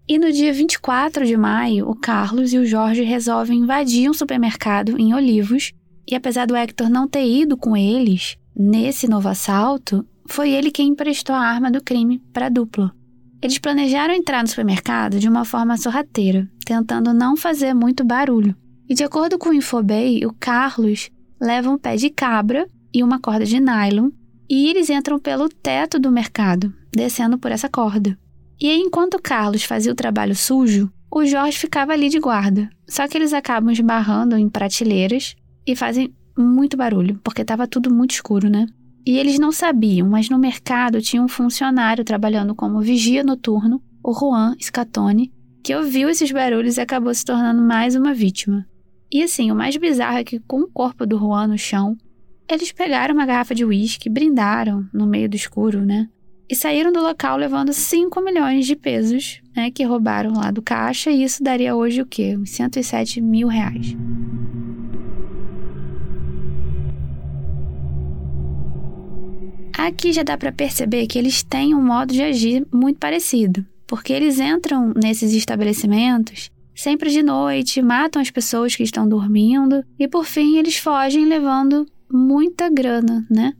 E 0.10 0.18
no 0.18 0.32
dia 0.32 0.52
24 0.52 1.26
de 1.26 1.38
maio, 1.38 1.88
o 1.88 1.94
Carlos 1.94 2.54
e 2.54 2.58
o 2.58 2.66
Jorge 2.66 3.04
resolvem 3.04 3.60
invadir 3.60 4.10
um 4.10 4.13
supermercado 4.13 4.98
em 4.98 5.13
Olivos, 5.13 5.74
e 6.08 6.15
apesar 6.15 6.48
do 6.48 6.56
Hector 6.56 6.89
não 6.89 7.08
ter 7.08 7.26
ido 7.26 7.58
com 7.58 7.76
eles 7.76 8.38
nesse 8.56 9.08
novo 9.08 9.28
assalto, 9.28 10.06
foi 10.26 10.52
ele 10.52 10.72
quem 10.72 10.89
emprestou 10.89 11.36
a 11.36 11.41
arma 11.41 11.70
do 11.70 11.84
crime 11.84 12.20
para 12.32 12.48
a 12.48 12.50
dupla. 12.50 12.91
Eles 13.41 13.60
planejaram 13.60 14.13
entrar 14.13 14.41
no 14.41 14.48
supermercado 14.48 15.20
de 15.20 15.30
uma 15.30 15.46
forma 15.46 15.78
sorrateira, 15.78 16.50
tentando 16.65 17.13
não 17.13 17.38
fazer 17.38 17.74
muito 17.74 18.04
barulho. 18.04 18.56
E 18.89 18.96
de 18.96 19.04
acordo 19.04 19.38
com 19.38 19.50
o 19.50 19.54
Infobay, 19.54 20.26
o 20.26 20.34
Carlos 20.34 21.12
leva 21.39 21.70
um 21.70 21.78
pé 21.78 21.96
de 21.96 22.10
cabra 22.10 22.67
e 22.93 23.04
uma 23.04 23.20
corda 23.20 23.46
de 23.46 23.60
nylon, 23.60 24.10
e 24.50 24.70
eles 24.70 24.89
entram 24.89 25.20
pelo 25.20 25.50
teto 25.50 26.00
do 26.00 26.12
mercado, 26.12 26.74
descendo 26.91 27.38
por 27.38 27.52
essa 27.52 27.70
corda. 27.70 28.17
E 28.60 28.67
aí, 28.70 28.80
enquanto 28.80 29.15
o 29.15 29.22
Carlos 29.22 29.63
fazia 29.63 29.91
o 29.91 29.96
trabalho 29.96 30.36
sujo, 30.36 30.91
o 31.12 31.26
Jorge 31.26 31.58
ficava 31.58 31.93
ali 31.93 32.10
de 32.10 32.20
guarda. 32.20 32.70
Só 32.88 33.08
que 33.08 33.17
eles 33.17 33.34
acabam 33.34 33.72
esbarrando 33.72 34.36
em 34.36 34.50
prateleiras 34.50 35.36
e 35.67 35.75
fazem 35.75 36.15
muito 36.38 36.77
barulho, 36.77 37.19
porque 37.21 37.41
estava 37.41 37.67
tudo 37.67 37.93
muito 37.93 38.12
escuro, 38.12 38.49
né? 38.49 38.65
E 39.06 39.17
eles 39.17 39.38
não 39.38 39.51
sabiam, 39.51 40.10
mas 40.10 40.30
no 40.30 40.39
mercado 40.39 41.01
tinha 41.01 41.21
um 41.21 41.27
funcionário 41.27 42.03
trabalhando 42.03 42.56
como 42.56 42.82
vigia 42.82 43.23
noturno, 43.23 43.82
o 44.03 44.13
Juan 44.13 44.56
Scatone, 44.62 45.32
que 45.63 45.75
ouviu 45.75 46.10
esses 46.10 46.32
barulhos 46.32 46.77
e 46.77 46.82
acabou 46.82 47.13
se 47.13 47.25
tornando 47.25 47.62
mais 47.62 47.95
uma 47.95 48.13
vítima. 48.13 48.65
E 49.12 49.21
assim, 49.21 49.51
o 49.51 49.56
mais 49.56 49.75
bizarro 49.75 50.17
é 50.17 50.23
que 50.23 50.39
com 50.39 50.62
o 50.62 50.71
corpo 50.71 51.06
do 51.06 51.17
Juan 51.17 51.47
no 51.47 51.58
chão, 51.58 51.97
eles 52.49 52.71
pegaram 52.71 53.13
uma 53.13 53.25
garrafa 53.25 53.53
de 53.53 53.65
uísque, 53.65 54.10
brindaram 54.10 54.86
no 54.93 55.06
meio 55.06 55.30
do 55.30 55.36
escuro, 55.36 55.86
né? 55.86 56.08
e 56.49 56.56
saíram 56.56 56.91
do 56.91 57.01
local 57.01 57.38
levando 57.38 57.73
5 57.73 58.21
milhões 58.21 58.65
de 58.65 58.75
pesos, 58.75 59.41
né, 59.56 59.69
que 59.69 59.84
roubaram 59.84 60.34
lá 60.34 60.49
do 60.49 60.62
caixa, 60.62 61.12
e 61.12 61.23
isso 61.23 61.43
daria 61.43 61.75
hoje 61.75 62.01
o 62.01 62.06
quê? 62.06 62.38
Uns 62.38 62.51
107 62.51 63.19
mil 63.19 63.47
reais. 63.47 63.95
Aqui 69.73 70.12
já 70.12 70.23
dá 70.23 70.38
para 70.38 70.51
perceber 70.51 71.08
que 71.08 71.17
eles 71.17 71.43
têm 71.43 71.73
um 71.73 71.82
modo 71.82 72.13
de 72.13 72.21
agir 72.21 72.65
muito 72.71 72.99
parecido, 72.99 73.65
porque 73.86 74.12
eles 74.12 74.39
entram 74.39 74.93
nesses 74.95 75.34
estabelecimentos 75.34 76.51
sempre 76.77 77.10
de 77.10 77.23
noite, 77.23 77.82
matam 77.82 78.21
as 78.21 78.30
pessoas 78.30 78.75
que 78.75 78.84
estão 78.84 79.10
dormindo 79.10 79.84
e 79.97 80.08
por 80.08 80.25
fim 80.25 80.58
eles 80.58 80.77
fogem 80.77 81.25
levando 81.25 81.88
muita 82.10 82.69
grana, 82.69 83.25
né? 83.30 83.53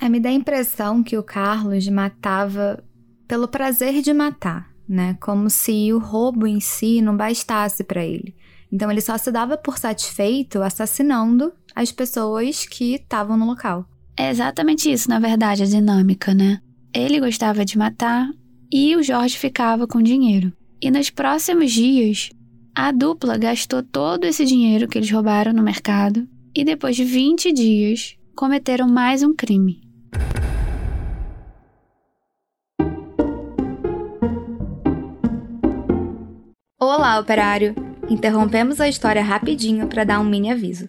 É, 0.00 0.08
me 0.08 0.20
dá 0.20 0.28
a 0.28 0.32
impressão 0.32 1.02
que 1.02 1.18
o 1.18 1.22
Carlos 1.22 1.86
matava 1.88 2.82
pelo 3.26 3.48
prazer 3.48 4.00
de 4.00 4.14
matar, 4.14 4.70
né? 4.88 5.18
Como 5.20 5.50
se 5.50 5.92
o 5.92 5.98
roubo 5.98 6.46
em 6.46 6.60
si 6.60 7.02
não 7.02 7.16
bastasse 7.16 7.82
para 7.82 8.04
ele. 8.04 8.34
Então 8.72 8.88
ele 8.90 9.00
só 9.00 9.18
se 9.18 9.32
dava 9.32 9.58
por 9.58 9.76
satisfeito 9.76 10.62
assassinando 10.62 11.52
as 11.74 11.90
pessoas 11.90 12.64
que 12.64 12.94
estavam 12.94 13.36
no 13.36 13.46
local. 13.46 13.84
É 14.16 14.30
exatamente 14.30 14.90
isso, 14.90 15.08
na 15.08 15.18
verdade, 15.18 15.62
a 15.62 15.66
dinâmica, 15.66 16.34
né? 16.34 16.60
Ele 16.94 17.20
gostava 17.20 17.64
de 17.64 17.78
matar 17.78 18.28
e 18.72 18.94
o 18.96 19.02
Jorge 19.02 19.38
ficava 19.38 19.86
com 19.86 20.02
dinheiro. 20.02 20.52
E 20.82 20.90
nos 20.90 21.10
próximos 21.10 21.72
dias, 21.72 22.30
a 22.74 22.92
dupla 22.92 23.36
gastou 23.36 23.82
todo 23.82 24.24
esse 24.24 24.44
dinheiro 24.44 24.88
que 24.88 24.98
eles 24.98 25.10
roubaram 25.10 25.52
no 25.52 25.62
mercado 25.62 26.26
e 26.54 26.64
depois 26.64 26.96
de 26.96 27.04
20 27.04 27.52
dias 27.52 28.16
cometeram 28.34 28.88
mais 28.88 29.22
um 29.22 29.34
crime. 29.34 29.82
Olá, 36.78 37.18
operário! 37.18 37.74
Interrompemos 38.08 38.80
a 38.80 38.88
história 38.88 39.22
rapidinho 39.22 39.86
para 39.86 40.04
dar 40.04 40.20
um 40.20 40.24
mini 40.24 40.50
aviso. 40.50 40.88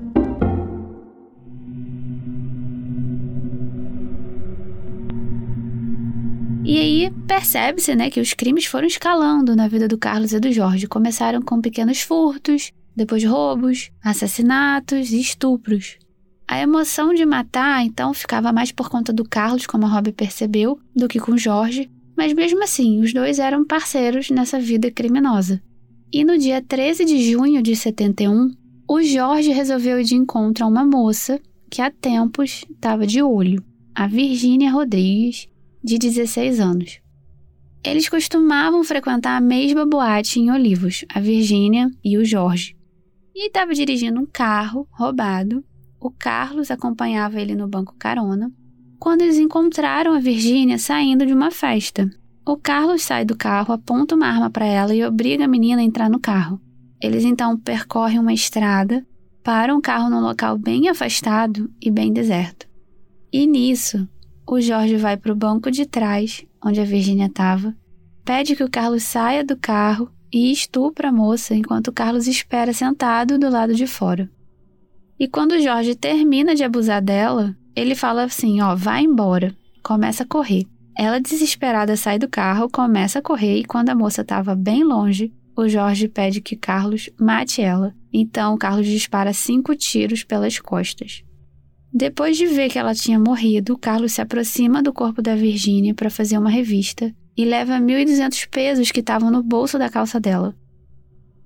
E 6.71 6.79
aí 6.79 7.11
percebe-se, 7.27 7.93
né, 7.97 8.09
que 8.09 8.21
os 8.21 8.33
crimes 8.33 8.63
foram 8.63 8.87
escalando 8.87 9.57
na 9.57 9.67
vida 9.67 9.89
do 9.89 9.97
Carlos 9.97 10.31
e 10.31 10.39
do 10.39 10.53
Jorge. 10.53 10.87
Começaram 10.87 11.41
com 11.41 11.59
pequenos 11.59 11.99
furtos, 11.99 12.71
depois 12.95 13.25
roubos, 13.25 13.91
assassinatos 14.01 15.11
e 15.11 15.19
estupros. 15.19 15.97
A 16.47 16.61
emoção 16.61 17.13
de 17.13 17.25
matar, 17.25 17.85
então, 17.85 18.13
ficava 18.13 18.53
mais 18.53 18.71
por 18.71 18.89
conta 18.89 19.11
do 19.11 19.27
Carlos, 19.27 19.67
como 19.67 19.85
a 19.85 19.89
Robbie 19.89 20.13
percebeu, 20.13 20.79
do 20.95 21.09
que 21.09 21.19
com 21.19 21.37
Jorge, 21.37 21.91
mas 22.15 22.31
mesmo 22.31 22.63
assim, 22.63 23.01
os 23.01 23.13
dois 23.13 23.37
eram 23.37 23.65
parceiros 23.65 24.29
nessa 24.29 24.57
vida 24.57 24.89
criminosa. 24.89 25.61
E 26.09 26.23
no 26.23 26.37
dia 26.37 26.61
13 26.61 27.03
de 27.03 27.33
junho 27.33 27.61
de 27.61 27.75
71, 27.75 28.49
o 28.87 29.01
Jorge 29.01 29.51
resolveu 29.51 29.99
ir 29.99 30.05
de 30.05 30.15
encontro 30.15 30.63
a 30.63 30.69
uma 30.69 30.85
moça 30.85 31.37
que 31.69 31.81
há 31.81 31.91
tempos 31.91 32.63
estava 32.71 33.05
de 33.05 33.21
olho, 33.21 33.61
a 33.93 34.07
Virgínia 34.07 34.71
Rodrigues, 34.71 35.50
de 35.83 35.97
16 35.97 36.59
anos. 36.59 36.99
Eles 37.83 38.07
costumavam 38.07 38.83
frequentar 38.83 39.37
a 39.37 39.41
mesma 39.41 39.85
boate 39.85 40.39
em 40.39 40.51
Olivos, 40.51 41.03
a 41.09 41.19
Virgínia 41.19 41.89
e 42.03 42.17
o 42.17 42.23
Jorge. 42.23 42.75
E 43.33 43.47
estava 43.47 43.73
dirigindo 43.73 44.19
um 44.19 44.25
carro 44.25 44.87
roubado. 44.91 45.63
O 45.99 46.11
Carlos 46.11 46.69
acompanhava 46.69 47.41
ele 47.41 47.55
no 47.55 47.67
banco 47.67 47.95
carona. 47.97 48.51
Quando 48.99 49.23
eles 49.23 49.39
encontraram 49.39 50.13
a 50.13 50.19
Virgínia 50.19 50.77
saindo 50.77 51.25
de 51.25 51.33
uma 51.33 51.49
festa, 51.49 52.07
o 52.45 52.55
Carlos 52.55 53.01
sai 53.01 53.25
do 53.25 53.35
carro, 53.35 53.73
aponta 53.73 54.13
uma 54.13 54.27
arma 54.27 54.49
para 54.49 54.65
ela 54.65 54.93
e 54.93 55.03
obriga 55.03 55.45
a 55.45 55.47
menina 55.47 55.81
a 55.81 55.85
entrar 55.85 56.09
no 56.09 56.19
carro. 56.19 56.61
Eles 57.01 57.23
então 57.23 57.57
percorrem 57.57 58.19
uma 58.19 58.33
estrada, 58.33 59.03
param 59.43 59.77
o 59.77 59.81
carro 59.81 60.09
num 60.09 60.21
local 60.21 60.55
bem 60.55 60.87
afastado 60.87 61.71
e 61.81 61.89
bem 61.89 62.13
deserto. 62.13 62.67
E 63.33 63.47
nisso, 63.47 64.07
o 64.51 64.59
Jorge 64.59 64.97
vai 64.97 65.15
para 65.15 65.31
o 65.31 65.35
banco 65.35 65.71
de 65.71 65.85
trás, 65.85 66.45
onde 66.61 66.81
a 66.81 66.83
Virgínia 66.83 67.27
estava, 67.27 67.73
pede 68.25 68.53
que 68.53 68.65
o 68.65 68.69
Carlos 68.69 69.01
saia 69.03 69.45
do 69.45 69.55
carro 69.55 70.11
e 70.29 70.51
estupra 70.51 71.07
a 71.07 71.11
moça 71.11 71.55
enquanto 71.55 71.87
o 71.87 71.93
Carlos 71.93 72.27
espera 72.27 72.73
sentado 72.73 73.39
do 73.39 73.49
lado 73.49 73.73
de 73.73 73.87
fora. 73.87 74.29
E 75.17 75.25
quando 75.25 75.53
o 75.53 75.61
Jorge 75.61 75.95
termina 75.95 76.53
de 76.53 76.65
abusar 76.65 77.01
dela, 77.01 77.55
ele 77.73 77.95
fala 77.95 78.23
assim: 78.23 78.59
ó, 78.59 78.75
vai 78.75 79.03
embora, 79.03 79.55
começa 79.81 80.23
a 80.23 80.27
correr. 80.27 80.65
Ela, 80.97 81.21
desesperada, 81.21 81.95
sai 81.95 82.19
do 82.19 82.27
carro, 82.27 82.69
começa 82.69 83.19
a 83.19 83.21
correr 83.21 83.59
e 83.59 83.63
quando 83.63 83.87
a 83.87 83.95
moça 83.95 84.21
estava 84.21 84.53
bem 84.53 84.83
longe, 84.83 85.33
o 85.55 85.69
Jorge 85.69 86.09
pede 86.09 86.41
que 86.41 86.57
Carlos 86.57 87.09
mate 87.17 87.61
ela. 87.61 87.95
Então, 88.11 88.57
Carlos 88.57 88.87
dispara 88.87 89.31
cinco 89.31 89.73
tiros 89.77 90.25
pelas 90.25 90.59
costas. 90.59 91.23
Depois 91.93 92.37
de 92.37 92.45
ver 92.45 92.69
que 92.69 92.79
ela 92.79 92.95
tinha 92.95 93.19
morrido, 93.19 93.77
Carlos 93.77 94.13
se 94.13 94.21
aproxima 94.21 94.81
do 94.81 94.93
corpo 94.93 95.21
da 95.21 95.35
Virgínia 95.35 95.93
para 95.93 96.09
fazer 96.09 96.37
uma 96.37 96.49
revista 96.49 97.13
e 97.35 97.43
leva 97.43 97.77
1.200 97.79 98.47
pesos 98.49 98.91
que 98.91 99.01
estavam 99.01 99.29
no 99.29 99.43
bolso 99.43 99.77
da 99.77 99.89
calça 99.89 100.19
dela. 100.19 100.55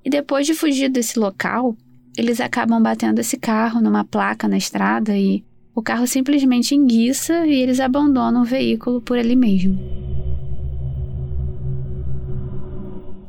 E 0.03 0.09
depois 0.09 0.45
de 0.45 0.53
fugir 0.53 0.87
desse 0.89 1.17
local, 1.17 1.75
eles 2.15 2.39
acabam 2.39 2.81
batendo 2.81 3.19
esse 3.19 3.37
carro 3.37 3.81
numa 3.81 4.03
placa 4.03 4.47
na 4.47 4.57
estrada 4.57 5.17
e 5.17 5.43
o 5.73 5.81
carro 5.81 6.05
simplesmente 6.05 6.75
enguiça 6.75 7.45
e 7.47 7.53
eles 7.53 7.79
abandonam 7.79 8.43
o 8.43 8.45
veículo 8.45 9.01
por 9.01 9.17
ali 9.17 9.35
mesmo. 9.35 9.77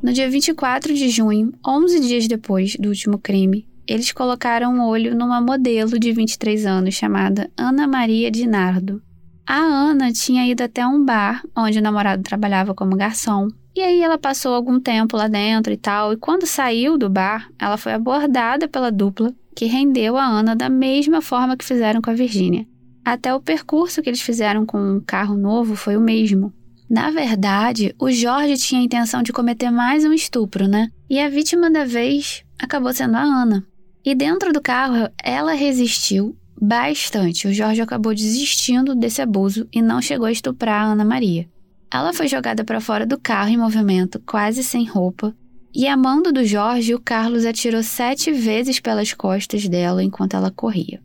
No 0.02 0.12
dia 0.12 0.30
24 0.30 0.94
de 0.94 1.08
junho, 1.08 1.52
11 1.66 2.00
dias 2.00 2.28
depois 2.28 2.76
do 2.76 2.90
último 2.90 3.18
crime, 3.18 3.65
eles 3.88 4.12
colocaram 4.12 4.74
um 4.74 4.84
olho 4.84 5.14
numa 5.14 5.40
modelo 5.40 5.98
de 5.98 6.12
23 6.12 6.66
anos 6.66 6.94
chamada 6.94 7.50
Ana 7.56 7.86
Maria 7.86 8.30
Dinardo. 8.30 9.02
A 9.46 9.58
Ana 9.58 10.12
tinha 10.12 10.46
ido 10.46 10.62
até 10.62 10.86
um 10.86 11.04
bar 11.04 11.42
onde 11.56 11.78
o 11.78 11.82
namorado 11.82 12.22
trabalhava 12.22 12.74
como 12.74 12.96
garçom. 12.96 13.48
E 13.76 13.80
aí 13.80 14.00
ela 14.00 14.18
passou 14.18 14.54
algum 14.54 14.80
tempo 14.80 15.16
lá 15.16 15.28
dentro 15.28 15.72
e 15.72 15.76
tal, 15.76 16.12
e 16.12 16.16
quando 16.16 16.46
saiu 16.46 16.96
do 16.96 17.10
bar, 17.10 17.48
ela 17.58 17.76
foi 17.76 17.92
abordada 17.92 18.66
pela 18.66 18.90
dupla 18.90 19.32
que 19.54 19.66
rendeu 19.66 20.16
a 20.16 20.24
Ana 20.24 20.56
da 20.56 20.68
mesma 20.68 21.22
forma 21.22 21.56
que 21.56 21.64
fizeram 21.64 22.02
com 22.02 22.10
a 22.10 22.14
Virgínia. 22.14 22.66
Até 23.04 23.32
o 23.32 23.40
percurso 23.40 24.02
que 24.02 24.10
eles 24.10 24.20
fizeram 24.20 24.66
com 24.66 24.78
um 24.78 25.00
carro 25.00 25.36
novo 25.36 25.76
foi 25.76 25.96
o 25.96 26.00
mesmo. 26.00 26.52
Na 26.88 27.10
verdade, 27.10 27.94
o 28.00 28.10
Jorge 28.10 28.56
tinha 28.56 28.80
a 28.80 28.84
intenção 28.84 29.22
de 29.22 29.32
cometer 29.32 29.70
mais 29.70 30.04
um 30.04 30.12
estupro, 30.12 30.66
né? 30.66 30.88
E 31.08 31.20
a 31.20 31.28
vítima 31.28 31.70
da 31.70 31.84
vez 31.84 32.42
acabou 32.58 32.92
sendo 32.92 33.16
a 33.16 33.22
Ana. 33.22 33.64
E 34.06 34.14
dentro 34.14 34.52
do 34.52 34.60
carro, 34.60 35.10
ela 35.20 35.52
resistiu 35.52 36.36
bastante. 36.62 37.48
O 37.48 37.52
Jorge 37.52 37.82
acabou 37.82 38.14
desistindo 38.14 38.94
desse 38.94 39.20
abuso 39.20 39.66
e 39.72 39.82
não 39.82 40.00
chegou 40.00 40.26
a 40.26 40.30
estuprar 40.30 40.82
a 40.82 40.92
Ana 40.92 41.04
Maria. 41.04 41.48
Ela 41.92 42.12
foi 42.12 42.28
jogada 42.28 42.62
para 42.62 42.80
fora 42.80 43.04
do 43.04 43.18
carro 43.18 43.50
em 43.50 43.56
movimento, 43.56 44.22
quase 44.24 44.62
sem 44.62 44.84
roupa, 44.84 45.34
e 45.74 45.88
a 45.88 45.96
mando 45.96 46.32
do 46.32 46.44
Jorge, 46.44 46.94
o 46.94 47.00
Carlos 47.00 47.44
atirou 47.44 47.82
sete 47.82 48.30
vezes 48.30 48.78
pelas 48.78 49.12
costas 49.12 49.68
dela 49.68 50.04
enquanto 50.04 50.34
ela 50.34 50.52
corria. 50.52 51.02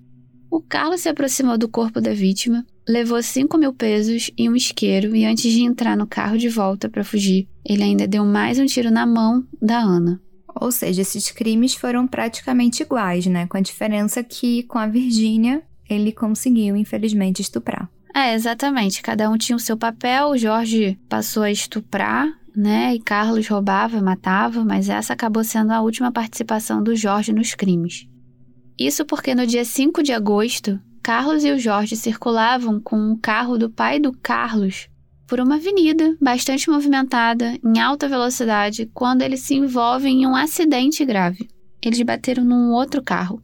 O 0.50 0.62
Carlos 0.62 1.02
se 1.02 1.10
aproximou 1.10 1.58
do 1.58 1.68
corpo 1.68 2.00
da 2.00 2.14
vítima, 2.14 2.64
levou 2.88 3.22
cinco 3.24 3.58
mil 3.58 3.74
pesos 3.74 4.30
e 4.38 4.48
um 4.48 4.56
isqueiro 4.56 5.16
e 5.16 5.26
antes 5.26 5.52
de 5.52 5.62
entrar 5.62 5.98
no 5.98 6.06
carro 6.06 6.38
de 6.38 6.50
volta 6.50 6.88
para 6.88 7.04
fugir, 7.04 7.48
ele 7.66 7.82
ainda 7.82 8.08
deu 8.08 8.24
mais 8.24 8.60
um 8.60 8.66
tiro 8.66 8.92
na 8.92 9.08
mão 9.08 9.44
da 9.60 9.80
Ana. 9.80 10.22
Ou 10.56 10.72
seja, 10.72 11.02
esses 11.02 11.32
crimes 11.32 11.74
foram 11.74 12.08
praticamente 12.08 12.84
iguais, 12.84 13.26
né? 13.26 13.48
Com 13.48 13.58
a 13.58 13.62
diferença 13.62 14.24
que 14.24 14.64
com 14.64 14.78
a 14.78 14.88
Virgínia 14.88 15.62
ele 15.90 16.12
conseguiu, 16.12 16.76
infelizmente, 16.76 17.42
estuprar. 17.42 17.90
É, 18.14 18.34
exatamente. 18.34 19.02
Cada 19.02 19.30
um 19.30 19.38
tinha 19.38 19.56
o 19.56 19.60
seu 19.60 19.78
papel. 19.78 20.30
O 20.30 20.38
Jorge 20.38 21.00
passou 21.08 21.44
a 21.44 21.52
estuprar 21.52 22.28
né? 22.56 22.96
E 22.96 23.00
Carlos 23.00 23.48
roubava 23.48 24.02
matava, 24.02 24.64
mas 24.64 24.90
essa 24.90 25.14
acabou 25.14 25.44
sendo 25.44 25.72
a 25.72 25.82
última 25.82 26.12
participação 26.12 26.84
do 26.84 26.96
Jorge 26.96 27.34
nos 27.34 27.56
crimes. 27.56 28.08
Isso 28.78 29.06
porque 29.06 29.36
no 29.36 29.46
dia 29.46 29.64
5 29.64 30.02
de 30.04 30.12
agosto, 30.12 30.80
Carlos 31.04 31.44
e 31.44 31.52
o 31.52 31.60
Jorge 31.60 31.96
circulavam 31.96 32.80
com 32.80 33.12
o 33.12 33.18
carro 33.18 33.58
do 33.58 33.70
pai 33.70 34.00
do 34.00 34.12
Carlos 34.12 34.88
por 35.32 35.40
uma 35.40 35.56
avenida 35.56 36.14
bastante 36.20 36.70
movimentada, 36.70 37.58
em 37.64 37.80
alta 37.80 38.06
velocidade, 38.06 38.92
quando 38.94 39.22
eles 39.22 39.40
se 39.40 39.56
envolvem 39.56 40.24
em 40.24 40.28
um 40.28 40.36
acidente 40.36 41.06
grave. 41.06 41.48
Eles 41.82 42.02
bateram 42.02 42.44
num 42.44 42.74
outro 42.74 43.02
carro. 43.02 43.42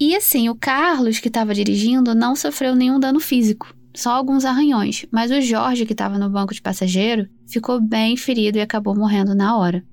E 0.00 0.16
assim, 0.16 0.48
o 0.48 0.54
Carlos, 0.54 1.18
que 1.18 1.28
estava 1.28 1.52
dirigindo, 1.52 2.14
não 2.14 2.34
sofreu 2.34 2.74
nenhum 2.74 2.98
dano 2.98 3.20
físico 3.20 3.76
só 3.94 4.12
alguns 4.12 4.46
arranhões, 4.46 5.04
mas 5.10 5.30
o 5.30 5.38
Jorge, 5.42 5.84
que 5.84 5.92
estava 5.92 6.18
no 6.18 6.30
banco 6.30 6.54
de 6.54 6.62
passageiro, 6.62 7.28
ficou 7.46 7.82
bem 7.82 8.16
ferido 8.16 8.56
e 8.56 8.62
acabou 8.62 8.96
morrendo 8.96 9.34
na 9.34 9.58
hora. 9.58 9.84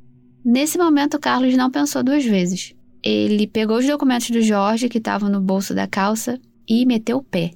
Nesse 0.46 0.78
momento, 0.78 1.20
Carlos 1.20 1.56
não 1.58 1.70
pensou 1.70 2.04
duas 2.04 2.24
vezes. 2.24 2.74
Ele 3.04 3.48
pegou 3.48 3.80
os 3.80 3.86
documentos 3.86 4.30
do 4.30 4.42
Jorge, 4.42 4.88
que 4.88 4.98
estavam 4.98 5.30
no 5.30 5.42
bolso 5.42 5.76
da 5.76 5.88
calça, 5.88 6.40
e 6.66 6.86
meteu 6.86 7.18
o 7.18 7.24
pé. 7.24 7.52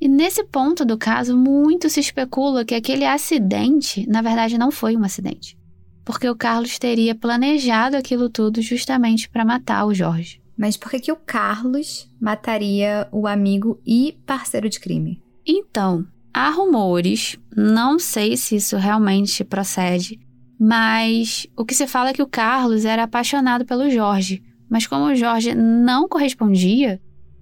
E 0.00 0.08
nesse 0.08 0.42
ponto 0.44 0.84
do 0.84 0.96
caso, 0.96 1.36
muito 1.36 1.90
se 1.90 2.00
especula 2.00 2.64
que 2.64 2.74
aquele 2.74 3.04
acidente, 3.04 4.08
na 4.08 4.22
verdade, 4.22 4.56
não 4.56 4.70
foi 4.70 4.96
um 4.96 5.04
acidente. 5.04 5.58
Porque 6.04 6.28
o 6.28 6.34
Carlos 6.34 6.78
teria 6.78 7.14
planejado 7.14 7.96
aquilo 7.96 8.30
tudo 8.30 8.62
justamente 8.62 9.28
para 9.28 9.44
matar 9.44 9.84
o 9.84 9.92
Jorge. 9.92 10.40
Mas 10.56 10.76
por 10.76 10.90
que, 10.90 11.00
que 11.00 11.12
o 11.12 11.16
Carlos 11.16 12.10
mataria 12.20 13.08
o 13.12 13.26
amigo 13.26 13.80
e 13.86 14.18
parceiro 14.26 14.68
de 14.68 14.80
crime? 14.80 15.22
Então, 15.46 16.06
há 16.32 16.50
rumores, 16.50 17.38
não 17.56 17.98
sei 17.98 18.36
se 18.36 18.56
isso 18.56 18.76
realmente 18.76 19.44
procede, 19.44 20.18
mas 20.58 21.46
o 21.56 21.64
que 21.64 21.74
se 21.74 21.86
fala 21.86 22.10
é 22.10 22.12
que 22.12 22.22
o 22.22 22.28
Carlos 22.28 22.84
era 22.84 23.04
apaixonado 23.04 23.64
pelo 23.64 23.90
Jorge. 23.90 24.42
Mas 24.68 24.86
como 24.86 25.06
o 25.06 25.14
Jorge 25.14 25.54
não 25.54 26.06
correspondia, 26.06 27.00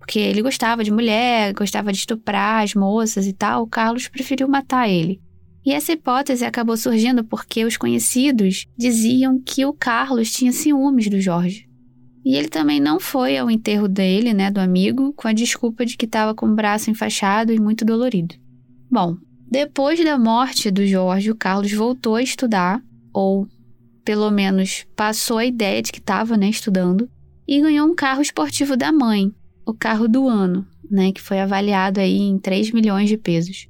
porque 0.09 0.21
ele 0.21 0.41
gostava 0.41 0.83
de 0.83 0.91
mulher, 0.91 1.53
gostava 1.53 1.93
de 1.93 1.99
estuprar 1.99 2.65
as 2.65 2.75
moças 2.75 3.27
e 3.27 3.33
tal, 3.35 3.67
Carlos 3.67 4.09
preferiu 4.09 4.49
matar 4.49 4.89
ele. 4.89 5.21
E 5.63 5.71
essa 5.71 5.93
hipótese 5.93 6.47
acabou 6.47 6.79
surgindo 6.79 7.23
porque 7.23 7.63
os 7.67 7.77
conhecidos 7.77 8.65
diziam 8.75 9.39
que 9.39 9.67
o 9.67 9.73
Carlos 9.75 10.33
tinha 10.33 10.51
ciúmes 10.51 11.11
do 11.11 11.21
Jorge. 11.21 11.69
E 12.25 12.37
ele 12.37 12.49
também 12.49 12.81
não 12.81 12.99
foi 12.99 13.37
ao 13.37 13.51
enterro 13.51 13.87
dele, 13.87 14.33
né, 14.33 14.51
do 14.51 14.61
amigo, 14.61 15.13
com 15.13 15.29
a 15.29 15.33
desculpa 15.35 15.85
de 15.85 15.95
que 15.95 16.07
estava 16.07 16.35
com 16.35 16.47
o 16.47 16.55
braço 16.55 16.91
enfaixado 16.91 17.53
e 17.53 17.61
muito 17.61 17.85
dolorido. 17.85 18.35
Bom, 18.91 19.15
depois 19.51 20.03
da 20.03 20.19
morte 20.19 20.71
do 20.71 20.87
Jorge, 20.87 21.31
o 21.31 21.37
Carlos 21.37 21.73
voltou 21.73 22.15
a 22.15 22.23
estudar, 22.23 22.83
ou 23.13 23.47
pelo 24.03 24.31
menos 24.31 24.87
passou 24.97 25.37
a 25.37 25.45
ideia 25.45 25.83
de 25.83 25.93
que 25.93 25.99
estava 25.99 26.35
né, 26.35 26.49
estudando, 26.49 27.11
e 27.47 27.61
ganhou 27.61 27.87
um 27.87 27.95
carro 27.95 28.23
esportivo 28.23 28.75
da 28.75 28.91
mãe, 28.91 29.35
o 29.69 29.75
carro 29.75 30.09
do 30.09 30.27
ano, 30.27 30.67
né, 30.91 31.13
que 31.13 31.21
foi 31.21 31.41
avaliado 31.41 32.01
aí 32.01 32.17
em 32.17 32.39
3 32.39 32.73
milhões 32.73 33.07
de 33.07 33.19
pesos. 33.19 33.69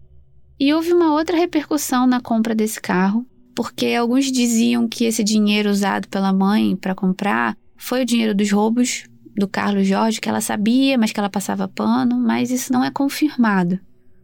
E 0.58 0.72
houve 0.72 0.92
uma 0.92 1.12
outra 1.12 1.36
repercussão 1.36 2.06
na 2.06 2.20
compra 2.20 2.54
desse 2.54 2.80
carro, 2.80 3.26
porque 3.52 3.86
alguns 3.94 4.30
diziam 4.30 4.86
que 4.86 5.04
esse 5.04 5.24
dinheiro 5.24 5.68
usado 5.68 6.06
pela 6.06 6.32
mãe 6.32 6.76
para 6.76 6.94
comprar 6.94 7.56
foi 7.76 8.02
o 8.02 8.06
dinheiro 8.06 8.32
dos 8.32 8.52
roubos 8.52 9.08
do 9.36 9.48
Carlos 9.48 9.88
Jorge 9.88 10.20
que 10.20 10.28
ela 10.28 10.40
sabia, 10.40 10.96
mas 10.96 11.10
que 11.10 11.18
ela 11.18 11.28
passava 11.28 11.66
pano, 11.66 12.16
mas 12.16 12.52
isso 12.52 12.72
não 12.72 12.84
é 12.84 12.92
confirmado. 12.92 13.80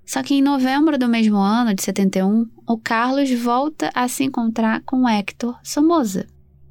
Só 0.06 0.22
que 0.22 0.34
em 0.34 0.42
novembro 0.42 0.96
do 0.96 1.08
mesmo 1.08 1.38
ano, 1.38 1.74
de 1.74 1.82
71, 1.82 2.46
o 2.68 2.78
Carlos 2.78 3.32
volta 3.32 3.90
a 3.94 4.06
se 4.06 4.22
encontrar 4.22 4.80
com 4.82 5.08
Hector 5.08 5.58
Somoza. 5.64 6.26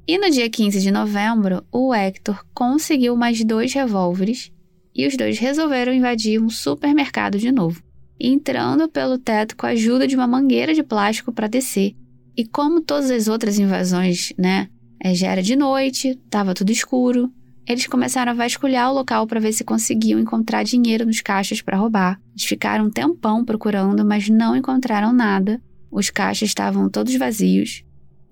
E 0.08 0.16
no 0.16 0.30
dia 0.30 0.48
15 0.48 0.80
de 0.80 0.90
novembro, 0.90 1.62
o 1.70 1.92
Hector 1.92 2.42
conseguiu 2.54 3.14
mais 3.16 3.44
dois 3.44 3.74
revólveres 3.74 4.53
e 4.94 5.06
os 5.06 5.16
dois 5.16 5.38
resolveram 5.38 5.92
invadir 5.92 6.40
um 6.40 6.48
supermercado 6.48 7.38
de 7.38 7.50
novo, 7.50 7.82
entrando 8.18 8.88
pelo 8.88 9.18
teto 9.18 9.56
com 9.56 9.66
a 9.66 9.70
ajuda 9.70 10.06
de 10.06 10.14
uma 10.14 10.26
mangueira 10.26 10.72
de 10.72 10.82
plástico 10.82 11.32
para 11.32 11.48
descer. 11.48 11.94
E 12.36 12.46
como 12.46 12.80
todas 12.80 13.10
as 13.10 13.28
outras 13.28 13.58
invasões, 13.58 14.32
né, 14.38 14.68
é, 15.02 15.14
já 15.14 15.28
era 15.28 15.42
de 15.42 15.54
noite, 15.54 16.08
estava 16.08 16.54
tudo 16.54 16.70
escuro. 16.70 17.30
Eles 17.66 17.86
começaram 17.86 18.32
a 18.32 18.34
vasculhar 18.34 18.90
o 18.90 18.94
local 18.94 19.26
para 19.26 19.40
ver 19.40 19.52
se 19.52 19.64
conseguiam 19.64 20.18
encontrar 20.18 20.62
dinheiro 20.62 21.06
nos 21.06 21.20
caixas 21.20 21.62
para 21.62 21.76
roubar. 21.76 22.20
Eles 22.32 22.44
ficaram 22.44 22.86
um 22.86 22.90
tempão 22.90 23.44
procurando, 23.44 24.04
mas 24.04 24.28
não 24.28 24.56
encontraram 24.56 25.12
nada. 25.12 25.60
Os 25.90 26.10
caixas 26.10 26.48
estavam 26.48 26.88
todos 26.90 27.14
vazios. 27.14 27.83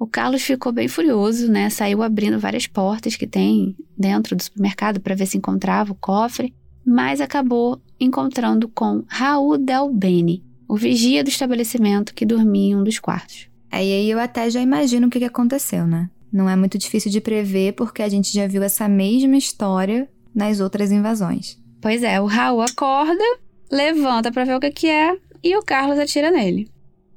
O 0.02 0.06
Carlos 0.08 0.42
ficou 0.42 0.72
bem 0.72 0.88
furioso, 0.88 1.48
né? 1.48 1.70
Saiu 1.70 2.02
abrindo 2.02 2.36
várias 2.36 2.66
portas 2.66 3.14
que 3.14 3.24
tem 3.24 3.76
dentro 3.96 4.34
do 4.34 4.42
supermercado 4.42 4.98
para 4.98 5.14
ver 5.14 5.26
se 5.26 5.38
encontrava 5.38 5.92
o 5.92 5.94
cofre, 5.94 6.52
mas 6.84 7.20
acabou 7.20 7.80
encontrando 8.00 8.66
com 8.66 9.04
Raul 9.06 9.56
Del 9.56 9.92
Bene, 9.92 10.42
o 10.66 10.76
vigia 10.76 11.22
do 11.22 11.28
estabelecimento 11.28 12.12
que 12.12 12.26
dormia 12.26 12.72
em 12.72 12.74
um 12.74 12.82
dos 12.82 12.98
quartos. 12.98 13.48
Aí 13.70 14.10
eu 14.10 14.18
até 14.18 14.50
já 14.50 14.60
imagino 14.60 15.06
o 15.06 15.10
que 15.10 15.24
aconteceu, 15.24 15.86
né? 15.86 16.10
Não 16.32 16.50
é 16.50 16.56
muito 16.56 16.76
difícil 16.76 17.08
de 17.08 17.20
prever 17.20 17.74
porque 17.74 18.02
a 18.02 18.08
gente 18.08 18.34
já 18.34 18.48
viu 18.48 18.64
essa 18.64 18.88
mesma 18.88 19.36
história 19.36 20.10
nas 20.34 20.58
outras 20.58 20.90
invasões. 20.90 21.60
Pois 21.80 22.02
é, 22.02 22.20
o 22.20 22.26
Raul 22.26 22.62
acorda, 22.62 23.38
levanta 23.70 24.32
para 24.32 24.44
ver 24.44 24.56
o 24.56 24.60
que, 24.60 24.72
que 24.72 24.88
é 24.88 25.16
e 25.44 25.56
o 25.56 25.62
Carlos 25.62 25.96
atira 25.96 26.28
nele. 26.28 26.68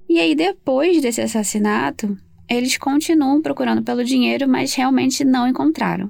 E 0.08 0.19
aí, 0.19 0.36
depois 0.36 1.02
desse 1.02 1.19
assassinato, 1.19 2.15
eles 2.50 2.78
continuam 2.78 3.42
procurando 3.42 3.84
pelo 3.84 4.04
dinheiro, 4.04 4.48
mas 4.48 4.74
realmente 4.74 5.24
não 5.24 5.48
encontraram. 5.48 6.10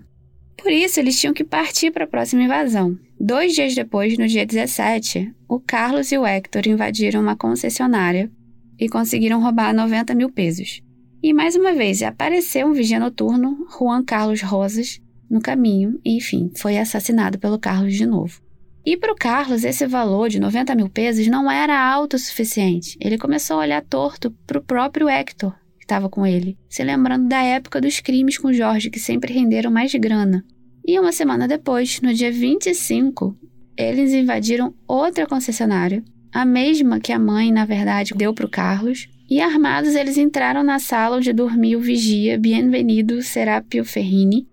Por 0.58 0.72
isso, 0.72 1.00
eles 1.00 1.20
tinham 1.20 1.34
que 1.34 1.44
partir 1.44 1.92
para 1.92 2.06
a 2.06 2.08
próxima 2.08 2.44
invasão. 2.44 2.98
Dois 3.20 3.54
dias 3.54 3.76
depois, 3.76 4.18
no 4.18 4.28
dia 4.28 4.46
17, 4.46 5.34
o 5.48 5.60
Carlos 5.60 6.12
e 6.12 6.18
o 6.18 6.26
Hector 6.26 6.64
invadiram 6.68 7.22
uma 7.22 7.36
concessionária 7.36 8.32
e 8.80 8.90
conseguiram 8.90 9.42
roubar 9.42 9.74
90 9.74 10.14
mil 10.16 10.30
pesos. 10.30 10.82
E 11.22 11.34
mais 11.34 11.56
uma 11.56 11.74
vez 11.74 12.02
apareceu 12.04 12.68
um 12.68 12.74
vigia 12.74 13.00
noturno, 13.00 13.66
Juan 13.78 14.04
Carlos 14.04 14.42
Rosas, 14.42 15.00
no 15.30 15.42
caminho 15.42 16.00
e, 16.04 16.18
enfim, 16.18 16.52
foi 16.56 16.78
assassinado 16.78 17.40
pelo 17.40 17.60
Carlos 17.60 17.94
de 17.94 18.06
novo. 18.06 18.42
E 18.86 18.96
para 18.96 19.12
o 19.12 19.16
Carlos, 19.16 19.64
esse 19.64 19.88
valor 19.88 20.30
de 20.30 20.40
90 20.40 20.76
mil 20.76 20.90
pesos 20.90 21.28
não 21.28 21.50
era 21.50 21.80
alto 21.80 22.16
o 22.16 22.20
suficiente. 22.20 22.96
Ele 23.02 23.18
começou 23.18 23.58
a 23.58 23.62
olhar 23.62 23.82
torto 23.82 24.30
para 24.46 24.60
o 24.60 24.64
próprio 24.64 25.10
Hector, 25.10 25.56
estava 25.86 26.10
com 26.10 26.26
ele, 26.26 26.58
se 26.68 26.84
lembrando 26.84 27.28
da 27.28 27.42
época 27.42 27.80
dos 27.80 28.00
crimes 28.00 28.38
com 28.38 28.52
Jorge, 28.52 28.90
que 28.90 29.00
sempre 29.00 29.32
renderam 29.32 29.72
mais 29.72 29.94
grana. 29.94 30.44
E 30.86 31.00
uma 31.00 31.12
semana 31.12 31.48
depois, 31.48 32.02
no 32.02 32.14
dia 32.14 32.32
25, 32.32 33.38
eles 33.78 34.12
invadiram 34.12 34.74
outra 34.88 35.26
concessionária, 35.26 36.04
a 36.34 36.44
mesma 36.44 37.00
que 37.00 37.14
a 37.14 37.20
mãe, 37.20 37.52
na 37.52 37.66
verdade, 37.66 38.14
deu 38.16 38.34
para 38.34 38.46
o 38.46 38.50
Carlos, 38.50 39.08
e 39.30 39.40
armados 39.40 39.96
eles 39.96 40.18
entraram 40.18 40.64
na 40.64 40.80
sala 40.80 41.18
onde 41.18 41.34
dormia 41.34 41.78
o 41.78 41.82
vigia 41.82 42.38
Bienvenido 42.38 43.22
Serapio 43.22 43.86
Ferrini, 43.86 44.48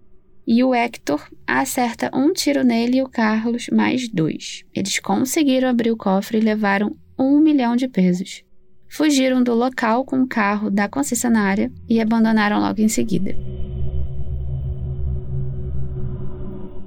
e 0.46 0.62
o 0.62 0.74
Hector 0.74 1.28
acerta 1.46 2.10
um 2.14 2.32
tiro 2.32 2.64
nele 2.64 2.98
e 2.98 3.02
o 3.02 3.08
Carlos 3.08 3.68
mais 3.72 4.08
dois. 4.08 4.64
Eles 4.74 4.98
conseguiram 4.98 5.68
abrir 5.68 5.90
o 5.90 5.96
cofre 5.96 6.38
e 6.38 6.40
levaram 6.40 6.96
um 7.18 7.40
milhão 7.40 7.76
de 7.76 7.88
pesos. 7.88 8.42
Fugiram 8.92 9.42
do 9.42 9.54
local 9.54 10.04
com 10.04 10.20
o 10.20 10.28
carro 10.28 10.70
da 10.70 10.86
concessionária 10.86 11.72
e 11.88 11.98
abandonaram 11.98 12.60
logo 12.60 12.82
em 12.82 12.88
seguida. 12.88 13.34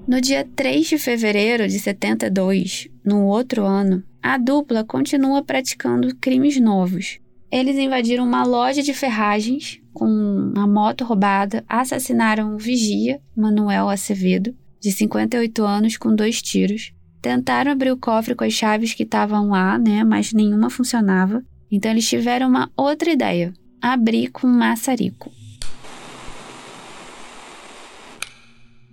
No 0.08 0.22
dia 0.22 0.48
3 0.56 0.86
de 0.86 1.00
fevereiro 1.00 1.68
de 1.68 1.80
72, 1.80 2.89
no 3.04 3.26
outro 3.26 3.65
ano, 3.65 4.04
a 4.22 4.38
dupla 4.38 4.84
continua 4.84 5.44
praticando 5.44 6.15
crimes 6.18 6.62
novos. 6.62 7.18
Eles 7.52 7.76
invadiram 7.76 8.24
uma 8.24 8.46
loja 8.46 8.84
de 8.84 8.94
ferragens 8.94 9.82
com 9.91 10.06
uma 10.06 10.68
moto 10.68 11.04
roubada, 11.04 11.65
assassinaram 11.68 12.54
o 12.54 12.60
vigia, 12.60 13.20
Manuel 13.36 13.89
Acevedo, 13.89 14.56
de 14.80 14.91
58 14.91 15.63
anos, 15.63 15.98
com 15.98 16.13
dois 16.13 16.39
tiros. 16.39 16.94
Tentaram 17.20 17.72
abrir 17.72 17.91
o 17.91 17.98
cofre 17.98 18.36
com 18.36 18.44
as 18.44 18.54
chaves 18.54 18.94
que 18.94 19.02
estavam 19.02 19.50
lá, 19.50 19.80
né, 19.80 20.04
mas 20.04 20.34
nenhuma 20.34 20.70
funcionava. 20.70 21.44
Então 21.71 21.91
eles 21.91 22.08
tiveram 22.08 22.47
uma 22.47 22.71
outra 22.75 23.12
ideia: 23.12 23.54
abrir 23.82 24.30
com 24.30 24.47
maçarico. 24.47 25.32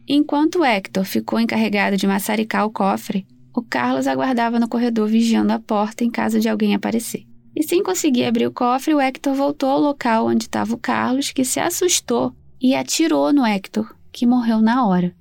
Enquanto 0.08 0.64
Hector 0.64 1.04
ficou 1.04 1.38
encarregado 1.38 1.96
de 1.96 2.06
maçaricar 2.06 2.66
o 2.66 2.70
cofre, 2.70 3.26
o 3.54 3.62
Carlos 3.62 4.06
aguardava 4.06 4.58
no 4.58 4.68
corredor 4.68 5.08
vigiando 5.08 5.52
a 5.52 5.58
porta 5.58 6.04
em 6.04 6.10
caso 6.10 6.40
de 6.40 6.48
alguém 6.48 6.74
aparecer. 6.74 7.24
E 7.54 7.62
sem 7.62 7.82
conseguir 7.82 8.24
abrir 8.24 8.46
o 8.46 8.52
cofre, 8.52 8.94
o 8.94 9.00
Hector 9.00 9.34
voltou 9.34 9.68
ao 9.68 9.80
local 9.80 10.26
onde 10.26 10.44
estava 10.44 10.74
o 10.74 10.78
Carlos, 10.78 11.32
que 11.32 11.44
se 11.44 11.60
assustou 11.60 12.34
e 12.60 12.74
atirou 12.74 13.32
no 13.32 13.46
Hector, 13.46 13.94
que 14.10 14.26
morreu 14.26 14.60
na 14.60 14.86
hora. 14.86 15.14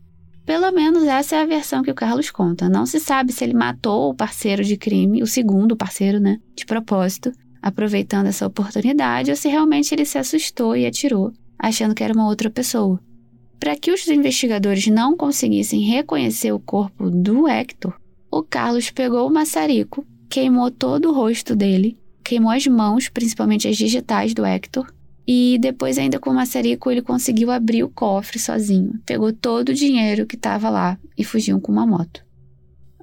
Pelo 0.52 0.70
menos 0.74 1.04
essa 1.04 1.38
é 1.38 1.42
a 1.44 1.46
versão 1.46 1.82
que 1.82 1.92
o 1.92 1.96
Carlos 1.96 2.30
conta. 2.30 2.68
Não 2.68 2.86
se 2.86 3.00
sabe 3.00 3.32
se 3.32 3.42
ele 3.42 3.54
matou 3.54 4.10
o 4.10 4.14
parceiro 4.14 4.66
de 4.66 4.76
crime, 4.76 5.24
o 5.24 5.26
segundo 5.26 5.78
parceiro, 5.78 6.20
né, 6.20 6.42
de 6.54 6.66
propósito, 6.66 7.32
aproveitando 7.62 8.28
essa 8.28 8.46
oportunidade, 8.46 9.32
ou 9.32 9.38
se 9.38 9.48
realmente 9.48 9.96
ele 9.96 10.04
se 10.04 10.18
assustou 10.18 10.76
e 10.76 10.86
atirou, 10.86 11.32
achando 11.58 11.96
que 11.96 12.04
era 12.04 12.14
uma 12.14 12.28
outra 12.28 12.50
pessoa. 12.50 13.00
Para 13.58 13.78
que 13.78 13.94
os 13.94 14.06
investigadores 14.10 14.88
não 14.88 15.16
conseguissem 15.16 15.80
reconhecer 15.84 16.52
o 16.52 16.60
corpo 16.60 17.10
do 17.10 17.48
Hector, 17.48 17.94
o 18.30 18.44
Carlos 18.44 18.92
pegou 18.92 19.26
o 19.26 19.34
maçarico, 19.34 20.06
queimou 20.30 20.70
todo 20.70 21.08
o 21.08 21.14
rosto 21.14 21.56
dele, 21.56 21.98
queimou 22.22 22.52
as 22.52 22.68
mãos, 22.68 23.08
principalmente 23.08 23.70
as 23.70 23.78
digitais 23.78 24.34
do 24.34 24.46
Hector, 24.46 24.86
e 25.34 25.58
depois, 25.58 25.98
ainda 25.98 26.20
com 26.20 26.30
o 26.30 26.34
maçarico, 26.34 26.92
ele 26.92 27.02
conseguiu 27.02 27.52
abrir 27.52 27.86
o 27.86 27.90
cofre 27.90 28.38
sozinho. 28.38 29.00
Pegou 29.06 29.32
todo 29.32 29.70
o 29.70 29.74
dinheiro 29.74 30.26
que 30.26 30.36
estava 30.36 30.70
lá 30.70 31.00
e 31.18 31.24
fugiu 31.24 31.62
com 31.62 31.72
uma 31.72 31.88
moto. 31.88 32.22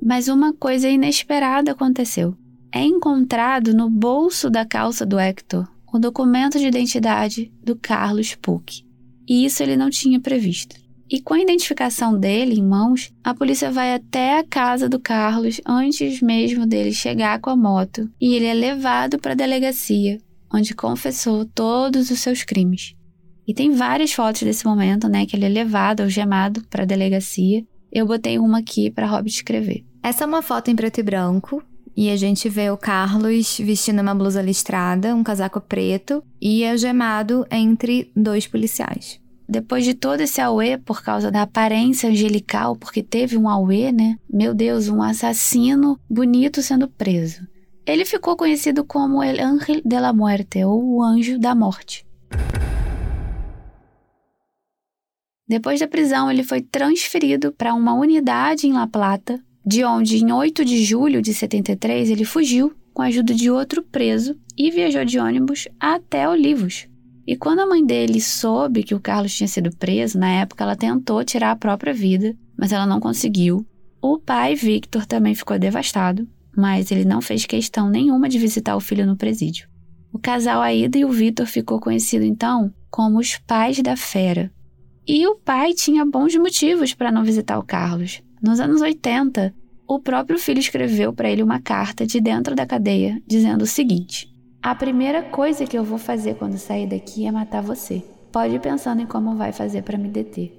Mas 0.02 0.28
uma 0.28 0.52
coisa 0.52 0.90
inesperada 0.90 1.72
aconteceu. 1.72 2.36
É 2.70 2.82
encontrado 2.82 3.72
no 3.72 3.88
bolso 3.88 4.50
da 4.50 4.62
calça 4.66 5.06
do 5.06 5.18
Hector 5.18 5.66
o 5.90 5.98
documento 5.98 6.58
de 6.58 6.66
identidade 6.66 7.50
do 7.64 7.74
Carlos 7.74 8.34
Puck 8.34 8.84
e 9.26 9.46
isso 9.46 9.62
ele 9.62 9.74
não 9.74 9.88
tinha 9.88 10.20
previsto. 10.20 10.76
E 11.10 11.22
com 11.22 11.32
a 11.32 11.40
identificação 11.40 12.18
dele 12.18 12.60
em 12.60 12.62
mãos, 12.62 13.10
a 13.24 13.34
polícia 13.34 13.70
vai 13.70 13.94
até 13.94 14.38
a 14.38 14.44
casa 14.44 14.86
do 14.86 15.00
Carlos 15.00 15.62
antes 15.64 16.20
mesmo 16.20 16.66
dele 16.66 16.92
chegar 16.92 17.40
com 17.40 17.48
a 17.48 17.56
moto 17.56 18.10
e 18.20 18.34
ele 18.34 18.44
é 18.44 18.52
levado 18.52 19.18
para 19.18 19.32
a 19.32 19.34
delegacia, 19.34 20.20
onde 20.52 20.74
confessou 20.74 21.44
todos 21.44 22.10
os 22.10 22.20
seus 22.20 22.42
crimes. 22.42 22.94
E 23.46 23.54
tem 23.54 23.72
várias 23.72 24.12
fotos 24.12 24.42
desse 24.42 24.66
momento, 24.66 25.08
né, 25.08 25.24
que 25.24 25.34
ele 25.34 25.46
é 25.46 25.48
levado 25.48 26.02
algemado 26.02 26.62
para 26.68 26.82
a 26.82 26.86
delegacia. 26.86 27.64
Eu 27.90 28.06
botei 28.06 28.38
uma 28.38 28.58
aqui 28.58 28.90
para 28.90 29.06
Rob 29.06 29.26
escrever. 29.26 29.84
Essa 30.02 30.24
é 30.24 30.26
uma 30.26 30.42
foto 30.42 30.70
em 30.70 30.76
preto 30.76 31.00
e 31.00 31.02
branco 31.02 31.62
e 31.96 32.10
a 32.10 32.16
gente 32.16 32.48
vê 32.48 32.70
o 32.70 32.76
Carlos 32.76 33.58
vestindo 33.58 34.00
uma 34.00 34.14
blusa 34.14 34.40
listrada, 34.40 35.16
um 35.16 35.24
casaco 35.24 35.60
preto 35.60 36.22
e 36.40 36.64
algemado 36.64 37.44
entre 37.50 38.12
dois 38.14 38.46
policiais. 38.46 39.20
Depois 39.48 39.84
de 39.84 39.94
todo 39.94 40.20
esse 40.20 40.40
auê, 40.40 40.78
por 40.78 41.02
causa 41.02 41.28
da 41.28 41.42
aparência 41.42 42.08
angelical, 42.08 42.76
porque 42.76 43.02
teve 43.02 43.36
um 43.36 43.48
auê, 43.48 43.90
né? 43.90 44.16
Meu 44.32 44.54
Deus, 44.54 44.88
um 44.88 45.02
assassino 45.02 45.98
bonito 46.08 46.62
sendo 46.62 46.86
preso. 46.86 47.48
Ele 47.88 48.04
ficou 48.04 48.36
conhecido 48.36 48.84
como 48.84 49.22
El 49.22 49.40
Ángel 49.40 49.80
de 49.82 49.98
la 49.98 50.12
Muerte, 50.12 50.62
ou 50.62 50.96
o 50.96 51.02
Anjo 51.02 51.38
da 51.38 51.54
Morte. 51.54 52.06
Depois 55.48 55.80
da 55.80 55.88
prisão, 55.88 56.30
ele 56.30 56.42
foi 56.42 56.60
transferido 56.60 57.50
para 57.50 57.72
uma 57.72 57.94
unidade 57.94 58.66
em 58.66 58.74
La 58.74 58.86
Plata, 58.86 59.42
de 59.64 59.86
onde, 59.86 60.18
em 60.18 60.30
8 60.30 60.66
de 60.66 60.84
julho 60.84 61.22
de 61.22 61.32
73, 61.32 62.10
ele 62.10 62.26
fugiu 62.26 62.76
com 62.92 63.00
a 63.00 63.06
ajuda 63.06 63.32
de 63.32 63.50
outro 63.50 63.82
preso 63.82 64.38
e 64.54 64.70
viajou 64.70 65.06
de 65.06 65.18
ônibus 65.18 65.66
até 65.80 66.28
Olivos. 66.28 66.86
E 67.26 67.36
quando 67.36 67.60
a 67.60 67.66
mãe 67.66 67.82
dele 67.82 68.20
soube 68.20 68.82
que 68.82 68.94
o 68.94 69.00
Carlos 69.00 69.34
tinha 69.34 69.48
sido 69.48 69.74
preso, 69.74 70.18
na 70.18 70.28
época 70.28 70.62
ela 70.62 70.76
tentou 70.76 71.24
tirar 71.24 71.52
a 71.52 71.56
própria 71.56 71.94
vida, 71.94 72.36
mas 72.54 72.70
ela 72.70 72.84
não 72.84 73.00
conseguiu. 73.00 73.66
O 74.02 74.18
pai, 74.18 74.54
Victor, 74.54 75.06
também 75.06 75.34
ficou 75.34 75.58
devastado, 75.58 76.28
mas 76.56 76.90
ele 76.90 77.04
não 77.04 77.20
fez 77.20 77.46
questão 77.46 77.88
nenhuma 77.88 78.28
de 78.28 78.38
visitar 78.38 78.76
o 78.76 78.80
filho 78.80 79.06
no 79.06 79.16
presídio. 79.16 79.68
O 80.12 80.18
casal 80.18 80.60
Aida 80.62 80.98
e 80.98 81.04
o 81.04 81.12
Victor 81.12 81.46
ficou 81.46 81.78
conhecido 81.78 82.24
então 82.24 82.72
como 82.90 83.18
os 83.18 83.36
pais 83.36 83.80
da 83.82 83.96
fera. 83.96 84.50
E 85.06 85.26
o 85.26 85.36
pai 85.36 85.72
tinha 85.72 86.04
bons 86.04 86.34
motivos 86.36 86.94
para 86.94 87.12
não 87.12 87.24
visitar 87.24 87.58
o 87.58 87.62
Carlos. 87.62 88.22
Nos 88.42 88.60
anos 88.60 88.80
80, 88.80 89.54
o 89.86 89.98
próprio 89.98 90.38
filho 90.38 90.58
escreveu 90.58 91.12
para 91.12 91.30
ele 91.30 91.42
uma 91.42 91.60
carta 91.60 92.06
de 92.06 92.20
dentro 92.20 92.54
da 92.54 92.66
cadeia 92.66 93.20
dizendo 93.26 93.62
o 93.62 93.66
seguinte: 93.66 94.28
A 94.62 94.74
primeira 94.74 95.22
coisa 95.22 95.64
que 95.64 95.76
eu 95.78 95.84
vou 95.84 95.98
fazer 95.98 96.34
quando 96.34 96.58
sair 96.58 96.86
daqui 96.86 97.26
é 97.26 97.32
matar 97.32 97.62
você. 97.62 98.02
Pode 98.30 98.54
ir 98.54 98.60
pensando 98.60 99.00
em 99.00 99.06
como 99.06 99.36
vai 99.36 99.52
fazer 99.52 99.82
para 99.82 99.96
me 99.96 100.08
deter. 100.08 100.58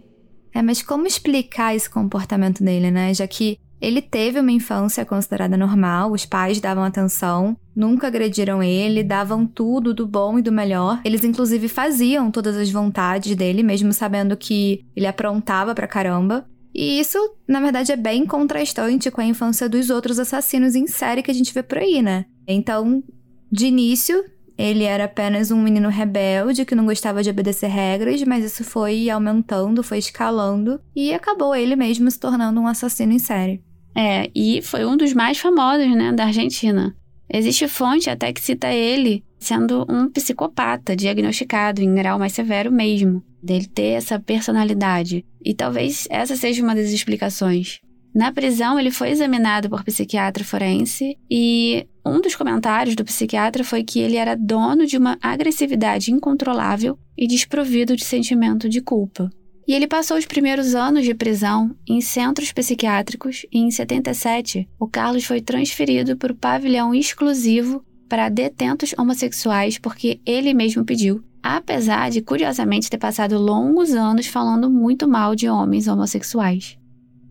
É, 0.54 0.62
mas 0.62 0.82
como 0.82 1.06
explicar 1.06 1.76
esse 1.76 1.90
comportamento 1.90 2.64
dele, 2.64 2.90
né? 2.90 3.14
Já 3.14 3.28
que 3.28 3.60
ele 3.82 4.02
teve 4.02 4.40
uma 4.40 4.52
infância 4.52 5.06
considerada 5.06 5.56
normal, 5.56 6.12
os 6.12 6.26
pais 6.26 6.60
davam 6.60 6.84
atenção, 6.84 7.58
nunca 7.76 8.08
agrediram 8.08 8.62
ele, 8.62 9.04
davam 9.04 9.46
tudo 9.46 9.94
do 9.94 10.06
bom 10.06 10.38
e 10.38 10.42
do 10.42 10.52
melhor. 10.52 11.00
Eles 11.06 11.24
inclusive 11.24 11.68
faziam 11.68 12.30
todas 12.30 12.58
as 12.58 12.70
vontades 12.70 13.36
dele, 13.36 13.64
mesmo 13.64 13.94
sabendo 13.94 14.36
que 14.36 14.86
ele 14.96 15.08
aprontava 15.08 15.74
pra 15.74 15.88
caramba. 15.88 16.46
E 16.74 17.00
isso, 17.00 17.18
na 17.48 17.60
verdade, 17.60 17.92
é 17.92 17.96
bem 17.96 18.26
contrastante 18.26 19.10
com 19.10 19.22
a 19.22 19.26
infância 19.26 19.68
dos 19.68 19.90
outros 19.90 20.20
assassinos 20.20 20.76
em 20.76 20.86
série 20.86 21.24
que 21.24 21.32
a 21.32 21.34
gente 21.34 21.54
vê 21.54 21.64
por 21.64 21.78
aí, 21.78 22.02
né? 22.02 22.26
Então, 22.48 23.04
de 23.52 23.68
início, 23.68 24.24
ele 24.58 24.84
era 24.84 25.06
apenas 25.06 25.52
um 25.52 25.62
menino 25.62 25.88
rebelde 25.88 26.66
que 26.66 26.76
não 26.76 26.86
gostava 26.86 27.24
de 27.24 27.30
obedecer 27.30 27.68
regras, 27.68 28.22
mas 28.24 28.44
isso 28.44 28.64
foi 28.64 29.10
aumentando, 29.10 29.82
foi 29.82 30.00
escalando 30.00 30.82
e 30.94 31.14
acabou 31.14 31.56
ele 31.56 31.78
mesmo 31.78 32.12
se 32.12 32.20
tornando 32.20 32.60
um 32.60 32.68
assassino 32.68 33.14
em 33.14 33.20
série. 33.20 33.64
É, 33.96 34.30
e 34.34 34.62
foi 34.62 34.86
um 34.86 34.96
dos 34.96 35.14
mais 35.14 35.38
famosos, 35.38 35.90
né, 35.96 36.12
da 36.14 36.26
Argentina. 36.26 36.96
Existe 37.32 37.68
fonte 37.68 38.10
até 38.10 38.34
que 38.34 38.42
cita 38.42 38.68
ele 38.74 39.24
sendo 39.40 39.86
um 39.90 40.10
psicopata 40.10 40.96
diagnosticado 40.96 41.82
em 41.82 41.96
grau 41.96 42.20
mais 42.20 42.34
severo 42.34 42.72
mesmo, 42.72 43.24
dele 43.42 43.68
ter 43.68 43.92
essa 43.94 44.20
personalidade. 44.20 45.26
E 45.44 45.54
talvez 45.54 46.08
essa 46.10 46.36
seja 46.36 46.62
uma 46.62 46.76
das 46.76 46.90
explicações. 46.90 47.80
Na 48.14 48.32
prisão, 48.32 48.80
ele 48.80 48.92
foi 48.92 49.12
examinado 49.12 49.70
por 49.70 49.84
psiquiatra 49.84 50.44
forense 50.44 51.16
e 51.30 51.88
um 52.06 52.20
dos 52.20 52.36
comentários 52.36 52.96
do 52.96 53.06
psiquiatra 53.06 53.64
foi 53.64 53.84
que 53.84 54.00
ele 54.00 54.18
era 54.18 54.36
dono 54.36 54.86
de 54.86 54.98
uma 54.98 55.18
agressividade 55.22 56.12
incontrolável 56.12 56.98
e 57.18 57.28
desprovido 57.28 57.96
de 57.96 58.04
sentimento 58.04 58.68
de 58.68 58.82
culpa. 58.82 59.30
E 59.70 59.74
ele 59.76 59.86
passou 59.86 60.18
os 60.18 60.26
primeiros 60.26 60.74
anos 60.74 61.06
de 61.06 61.14
prisão 61.14 61.76
em 61.88 62.02
centros 62.02 62.52
psiquiátricos 62.52 63.46
e 63.52 63.60
em 63.60 63.70
77, 63.70 64.68
o 64.80 64.88
Carlos 64.88 65.26
foi 65.26 65.42
transferido 65.42 66.18
para 66.18 66.34
o 66.34 66.36
pavilhão 66.36 66.92
exclusivo 66.92 67.86
para 68.10 68.30
detentos 68.30 68.96
homossexuais 68.98 69.78
porque 69.78 70.20
ele 70.26 70.56
mesmo 70.56 70.84
pediu, 70.84 71.24
apesar 71.44 72.10
de 72.10 72.20
curiosamente 72.20 72.90
ter 72.90 72.98
passado 72.98 73.38
longos 73.38 73.92
anos 73.92 74.26
falando 74.26 74.72
muito 74.72 75.08
mal 75.08 75.36
de 75.36 75.48
homens 75.48 75.88
homossexuais. 75.88 76.76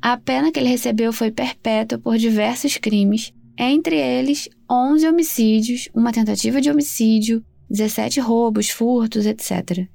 A 0.00 0.16
pena 0.16 0.52
que 0.52 0.60
ele 0.60 0.68
recebeu 0.68 1.12
foi 1.12 1.32
perpétua 1.32 1.98
por 1.98 2.16
diversos 2.18 2.76
crimes, 2.76 3.32
entre 3.58 3.96
eles 3.96 4.48
11 4.70 5.08
homicídios, 5.08 5.88
uma 5.92 6.12
tentativa 6.12 6.60
de 6.60 6.70
homicídio, 6.70 7.44
17 7.68 8.20
roubos, 8.20 8.70
furtos, 8.70 9.26
etc. 9.26 9.88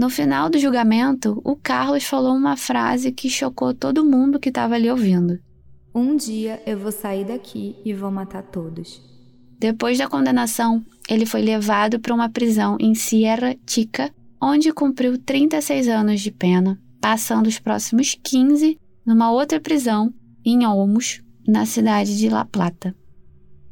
No 0.00 0.08
final 0.08 0.48
do 0.48 0.58
julgamento, 0.58 1.42
o 1.44 1.54
Carlos 1.54 2.04
falou 2.04 2.34
uma 2.34 2.56
frase 2.56 3.12
que 3.12 3.28
chocou 3.28 3.74
todo 3.74 4.02
mundo 4.02 4.40
que 4.40 4.48
estava 4.48 4.74
ali 4.74 4.90
ouvindo. 4.90 5.38
Um 5.94 6.16
dia 6.16 6.58
eu 6.64 6.78
vou 6.78 6.90
sair 6.90 7.26
daqui 7.26 7.76
e 7.84 7.92
vou 7.92 8.10
matar 8.10 8.42
todos. 8.44 9.02
Depois 9.58 9.98
da 9.98 10.08
condenação, 10.08 10.82
ele 11.06 11.26
foi 11.26 11.42
levado 11.42 12.00
para 12.00 12.14
uma 12.14 12.30
prisão 12.30 12.78
em 12.80 12.94
Sierra 12.94 13.54
Chica, 13.68 14.10
onde 14.40 14.72
cumpriu 14.72 15.18
36 15.18 15.86
anos 15.88 16.22
de 16.22 16.30
pena, 16.30 16.80
passando 16.98 17.46
os 17.46 17.58
próximos 17.58 18.18
15 18.22 18.78
numa 19.04 19.30
outra 19.30 19.60
prisão 19.60 20.14
em 20.42 20.64
Olmos, 20.64 21.20
na 21.46 21.66
cidade 21.66 22.16
de 22.16 22.30
La 22.30 22.46
Plata. 22.46 22.96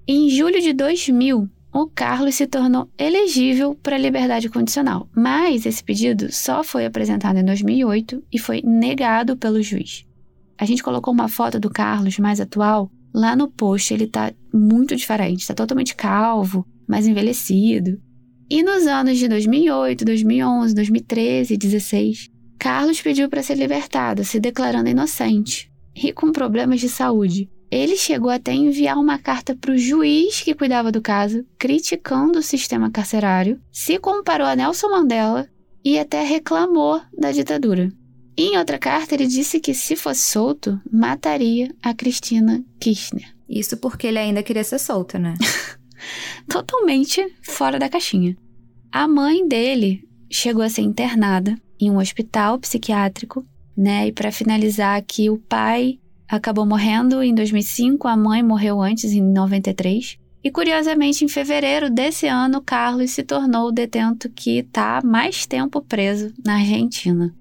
Em 0.07 0.29
julho 0.29 0.61
de 0.61 0.74
2000, 0.74 1.49
o 1.81 1.89
Carlos 1.89 2.35
se 2.35 2.47
tornou 2.47 2.89
elegível 2.99 3.74
para 3.74 3.99
liberdade 3.99 4.49
condicional, 4.49 5.09
mas 5.14 5.64
esse 5.66 5.83
pedido 5.83 6.33
só 6.33 6.64
foi 6.64 6.85
apresentado 6.85 7.39
em 7.39 7.45
2008 7.45 8.22
e 8.33 8.39
foi 8.39 8.62
negado 8.62 9.37
pelo 9.37 9.62
juiz. 9.62 10.05
A 10.59 10.64
gente 10.64 10.83
colocou 10.83 11.12
uma 11.14 11.29
foto 11.29 11.61
do 11.61 11.70
Carlos 11.70 12.18
mais 12.18 12.41
atual 12.41 12.91
lá 13.14 13.37
no 13.37 13.49
post, 13.49 13.95
ele 13.95 14.07
tá 14.07 14.33
muito 14.53 14.97
diferente, 14.97 15.47
tá 15.47 15.55
totalmente 15.55 15.95
calvo, 15.95 16.66
mais 16.87 17.07
envelhecido. 17.07 18.01
E 18.51 18.62
nos 18.62 18.87
anos 18.87 19.18
de 19.18 19.29
2008, 19.29 20.05
2011, 20.05 20.74
2013 20.74 21.55
e 21.55 21.59
2016, 21.59 22.31
Carlos 22.59 23.01
pediu 23.01 23.29
para 23.29 23.43
ser 23.43 23.57
libertado, 23.57 24.24
se 24.24 24.41
declarando 24.41 24.89
inocente 24.89 25.70
e 25.95 26.12
com 26.12 26.33
problemas 26.33 26.81
de 26.81 26.89
saúde. 26.89 27.49
Ele 27.71 27.97
chegou 27.97 28.31
até 28.31 28.53
a 28.53 28.55
enviar 28.55 28.97
uma 28.97 29.19
carta 29.19 29.55
para 29.55 29.73
o 29.73 29.79
juiz 29.79 30.41
que 30.41 30.55
cuidava 30.55 30.91
do 30.91 31.03
caso, 31.03 31.45
criticando 31.59 32.39
o 32.39 32.43
sistema 32.43 32.91
carcerário, 32.91 33.61
se 33.71 33.99
comparou 33.99 34.47
a 34.47 34.57
Nelson 34.57 34.89
Mandela 34.89 35.49
e 35.85 35.99
até 35.99 36.23
reclamou 36.23 37.01
da 37.16 37.31
ditadura. 37.31 37.93
Em 38.37 38.57
outra 38.57 38.79
carta, 38.79 39.14
ele 39.14 39.27
disse 39.27 39.61
que 39.61 39.75
se 39.75 39.97
fosse 39.97 40.21
solto, 40.21 40.81
mataria 40.91 41.75
a 41.83 41.93
Cristina 41.93 42.64
Kirchner. 42.81 43.35
Isso 43.49 43.77
porque 43.77 44.07
ele 44.07 44.19
ainda 44.19 44.43
queria 44.43 44.64
ser 44.64 44.79
solto, 44.79 45.19
né? 45.19 45.35
Totalmente 46.49 47.35
fora 47.43 47.79
da 47.79 47.89
caixinha. 47.89 48.37
A 48.93 49.09
mãe 49.09 49.47
dele 49.47 50.09
chegou 50.31 50.62
a 50.62 50.69
ser 50.69 50.83
internada 50.83 51.57
em 51.81 51.91
um 51.91 51.99
hospital 51.99 52.59
psiquiátrico, 52.59 53.45
né? 53.77 54.07
E 54.07 54.12
para 54.12 54.33
finalizar 54.33 54.97
aqui, 54.97 55.29
o 55.29 55.39
pai 55.39 55.99
acabou 56.29 56.66
morrendo 56.66 57.22
em 57.22 57.35
2005, 57.35 58.07
a 58.07 58.16
mãe 58.16 58.43
morreu 58.43 58.83
antes, 58.83 59.12
em 59.12 59.22
93. 59.22 60.18
E 60.45 60.51
curiosamente, 60.51 61.24
em 61.24 61.29
fevereiro 61.29 61.91
desse 61.91 62.26
ano, 62.26 62.62
Carlos 62.62 63.11
se 63.11 63.24
tornou 63.24 63.68
o 63.68 63.72
detento 63.72 64.31
que 64.31 64.59
está 64.59 65.01
mais 65.03 65.47
tempo 65.47 65.83
preso 65.83 66.33
na 66.45 66.57
Argentina. 66.57 67.35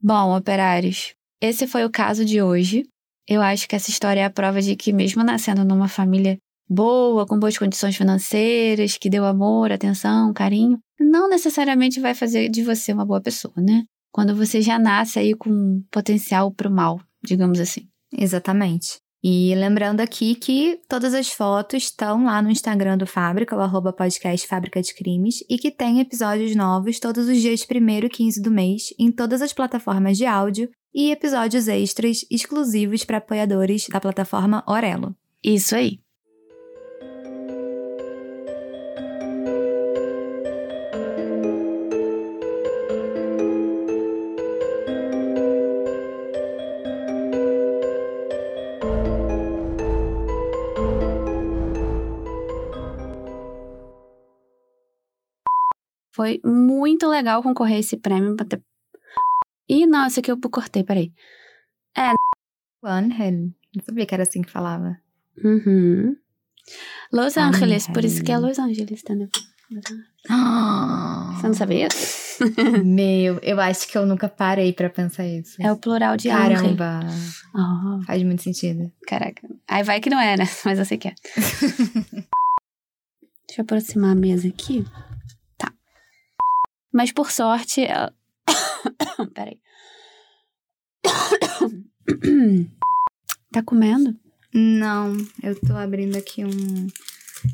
Bom, 0.00 0.36
operários, 0.36 1.14
esse 1.40 1.66
foi 1.66 1.84
o 1.84 1.90
caso 1.90 2.24
de 2.24 2.40
hoje. 2.40 2.84
Eu 3.28 3.40
acho 3.40 3.68
que 3.68 3.76
essa 3.76 3.90
história 3.90 4.20
é 4.20 4.24
a 4.24 4.30
prova 4.30 4.60
de 4.60 4.74
que, 4.74 4.92
mesmo 4.92 5.22
nascendo 5.22 5.64
numa 5.64 5.86
família 5.86 6.38
boa, 6.68 7.26
com 7.26 7.38
boas 7.38 7.58
condições 7.58 7.96
financeiras, 7.96 8.96
que 8.96 9.10
deu 9.10 9.24
amor, 9.24 9.70
atenção, 9.70 10.32
carinho, 10.32 10.78
não 10.98 11.28
necessariamente 11.28 12.00
vai 12.00 12.14
fazer 12.14 12.48
de 12.48 12.64
você 12.64 12.92
uma 12.92 13.04
boa 13.04 13.20
pessoa, 13.20 13.54
né? 13.56 13.84
Quando 14.12 14.36
você 14.36 14.60
já 14.60 14.78
nasce 14.78 15.18
aí 15.18 15.34
com 15.34 15.82
potencial 15.90 16.52
para 16.52 16.68
o 16.68 16.72
mal, 16.72 17.00
digamos 17.24 17.58
assim. 17.58 17.88
Exatamente. 18.16 19.00
E 19.24 19.54
lembrando 19.54 20.00
aqui 20.00 20.34
que 20.34 20.80
todas 20.88 21.14
as 21.14 21.28
fotos 21.28 21.84
estão 21.84 22.24
lá 22.24 22.42
no 22.42 22.50
Instagram 22.50 22.98
do 22.98 23.06
Fábrica, 23.06 23.56
o 23.56 23.60
arroba 23.60 23.92
podcast 23.92 24.46
Fábrica 24.48 24.82
de 24.82 24.92
Crimes, 24.94 25.36
e 25.48 25.56
que 25.58 25.70
tem 25.70 26.00
episódios 26.00 26.56
novos 26.56 26.98
todos 26.98 27.28
os 27.28 27.40
dias 27.40 27.64
1 27.64 28.06
e 28.06 28.08
15 28.08 28.42
do 28.42 28.50
mês, 28.50 28.88
em 28.98 29.12
todas 29.12 29.40
as 29.40 29.52
plataformas 29.52 30.18
de 30.18 30.26
áudio, 30.26 30.68
e 30.92 31.10
episódios 31.10 31.68
extras 31.68 32.26
exclusivos 32.30 33.04
para 33.04 33.18
apoiadores 33.18 33.86
da 33.88 34.00
plataforma 34.00 34.62
Orelo. 34.66 35.14
Isso 35.42 35.76
aí. 35.76 36.01
Foi 56.22 56.40
muito 56.44 57.08
legal 57.08 57.42
concorrer 57.42 57.80
esse 57.80 57.96
prêmio. 57.96 58.36
Ter... 58.36 58.62
Ih, 59.68 59.88
não, 59.88 60.06
esse 60.06 60.20
aqui 60.20 60.30
eu 60.30 60.38
cortei, 60.38 60.84
peraí. 60.84 61.12
É. 61.96 62.12
One 62.80 63.56
Não 63.74 63.84
sabia 63.84 64.06
que 64.06 64.14
era 64.14 64.22
assim 64.22 64.40
que 64.40 64.48
falava. 64.48 64.96
Uhum. 65.42 66.16
Los 67.12 67.36
Angeles, 67.36 67.88
por 67.88 68.04
isso 68.04 68.22
que 68.22 68.30
é 68.30 68.38
Los 68.38 68.60
Angeles, 68.60 69.02
entendeu? 69.02 69.28
Oh. 70.30 71.32
Você 71.34 71.48
não 71.48 71.54
sabia? 71.54 71.88
Meu, 72.84 73.40
eu 73.42 73.60
acho 73.60 73.88
que 73.88 73.98
eu 73.98 74.06
nunca 74.06 74.28
parei 74.28 74.72
para 74.72 74.88
pensar 74.88 75.26
isso. 75.26 75.60
É 75.60 75.72
o 75.72 75.76
plural 75.76 76.16
de 76.16 76.28
Caramba. 76.28 77.00
Oh. 77.52 78.00
Faz 78.04 78.22
muito 78.22 78.44
sentido. 78.44 78.92
Caraca. 79.08 79.42
Aí 79.66 79.82
vai 79.82 79.98
que 79.98 80.08
não 80.08 80.20
é, 80.20 80.36
né? 80.36 80.44
Mas 80.64 80.78
eu 80.78 80.84
sei 80.84 80.98
que 80.98 81.08
é. 81.08 81.14
Deixa 83.44 83.58
eu 83.58 83.64
aproximar 83.64 84.12
a 84.12 84.14
mesa 84.14 84.46
aqui. 84.46 84.86
Mas 86.92 87.12
por 87.12 87.30
sorte. 87.30 87.82
Ela... 87.84 88.14
Peraí. 89.34 89.58
tá 93.52 93.62
comendo? 93.62 94.16
Não, 94.54 95.16
eu 95.42 95.58
tô 95.58 95.74
abrindo 95.74 96.16
aqui 96.16 96.44
um. 96.44 96.86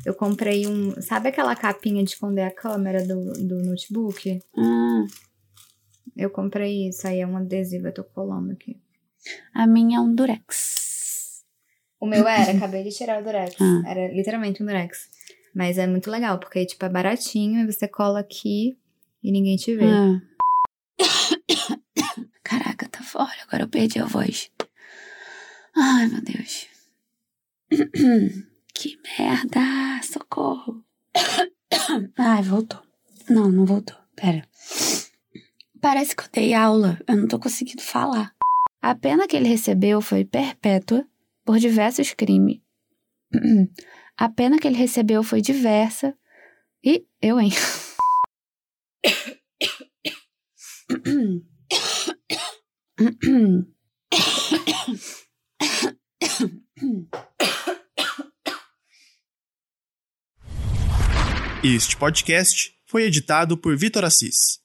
Eu 0.05 0.13
comprei 0.13 0.67
um. 0.67 0.99
Sabe 1.01 1.29
aquela 1.29 1.55
capinha 1.55 2.03
de 2.03 2.09
esconder 2.11 2.43
a 2.43 2.53
câmera 2.53 3.05
do, 3.05 3.31
do 3.33 3.63
notebook? 3.63 4.41
Ah. 4.57 5.05
Eu 6.15 6.29
comprei 6.29 6.89
isso, 6.89 7.07
aí 7.07 7.21
é 7.21 7.27
um 7.27 7.37
adesivo, 7.37 7.87
eu 7.87 7.93
tô 7.93 8.03
colando 8.03 8.51
aqui. 8.51 8.77
A 9.53 9.65
minha 9.65 9.99
é 9.99 10.01
um 10.01 10.13
durex. 10.13 11.45
O 11.99 12.05
meu 12.05 12.27
era, 12.27 12.51
acabei 12.51 12.83
de 12.83 12.91
tirar 12.91 13.21
o 13.21 13.23
durex. 13.23 13.55
Ah. 13.61 13.83
Era 13.85 14.13
literalmente 14.13 14.61
um 14.61 14.65
durex. 14.65 15.09
Mas 15.55 15.77
é 15.77 15.87
muito 15.87 16.11
legal, 16.11 16.37
porque, 16.37 16.65
tipo, 16.65 16.83
é 16.85 16.89
baratinho 16.89 17.61
e 17.61 17.71
você 17.71 17.87
cola 17.87 18.19
aqui 18.19 18.77
e 19.23 19.31
ninguém 19.31 19.57
te 19.57 19.75
vê. 19.75 19.85
Ah. 19.85 20.21
Caraca, 22.43 22.87
tá 22.89 23.01
fora. 23.01 23.35
Agora 23.47 23.63
eu 23.63 23.67
perdi 23.67 23.99
a 23.99 24.05
voz. 24.05 24.51
Ai, 25.75 26.07
meu 26.07 26.21
Deus. 26.21 26.67
Que 28.73 28.97
merda! 29.17 29.59
Socorro! 30.03 30.85
Ai, 32.17 32.41
voltou. 32.43 32.81
Não, 33.29 33.51
não 33.51 33.65
voltou. 33.65 33.97
Pera. 34.15 34.47
Parece 35.81 36.15
que 36.15 36.23
eu 36.23 36.29
dei 36.31 36.53
aula. 36.53 36.97
Eu 37.05 37.17
não 37.17 37.27
tô 37.27 37.37
conseguindo 37.37 37.81
falar. 37.81 38.33
A 38.81 38.95
pena 38.95 39.27
que 39.27 39.35
ele 39.35 39.49
recebeu 39.49 39.99
foi 39.99 40.23
perpétua 40.23 41.05
por 41.43 41.59
diversos 41.59 42.13
crimes. 42.13 42.61
A 44.17 44.29
pena 44.29 44.57
que 44.57 44.67
ele 44.67 44.77
recebeu 44.77 45.23
foi 45.23 45.41
diversa. 45.41 46.15
E 46.81 47.05
eu, 47.21 47.37
hein? 47.37 47.51
Este 61.63 61.95
podcast 61.95 62.73
foi 62.85 63.03
editado 63.03 63.57
por 63.57 63.77
Vitor 63.77 64.03
Assis. 64.03 64.59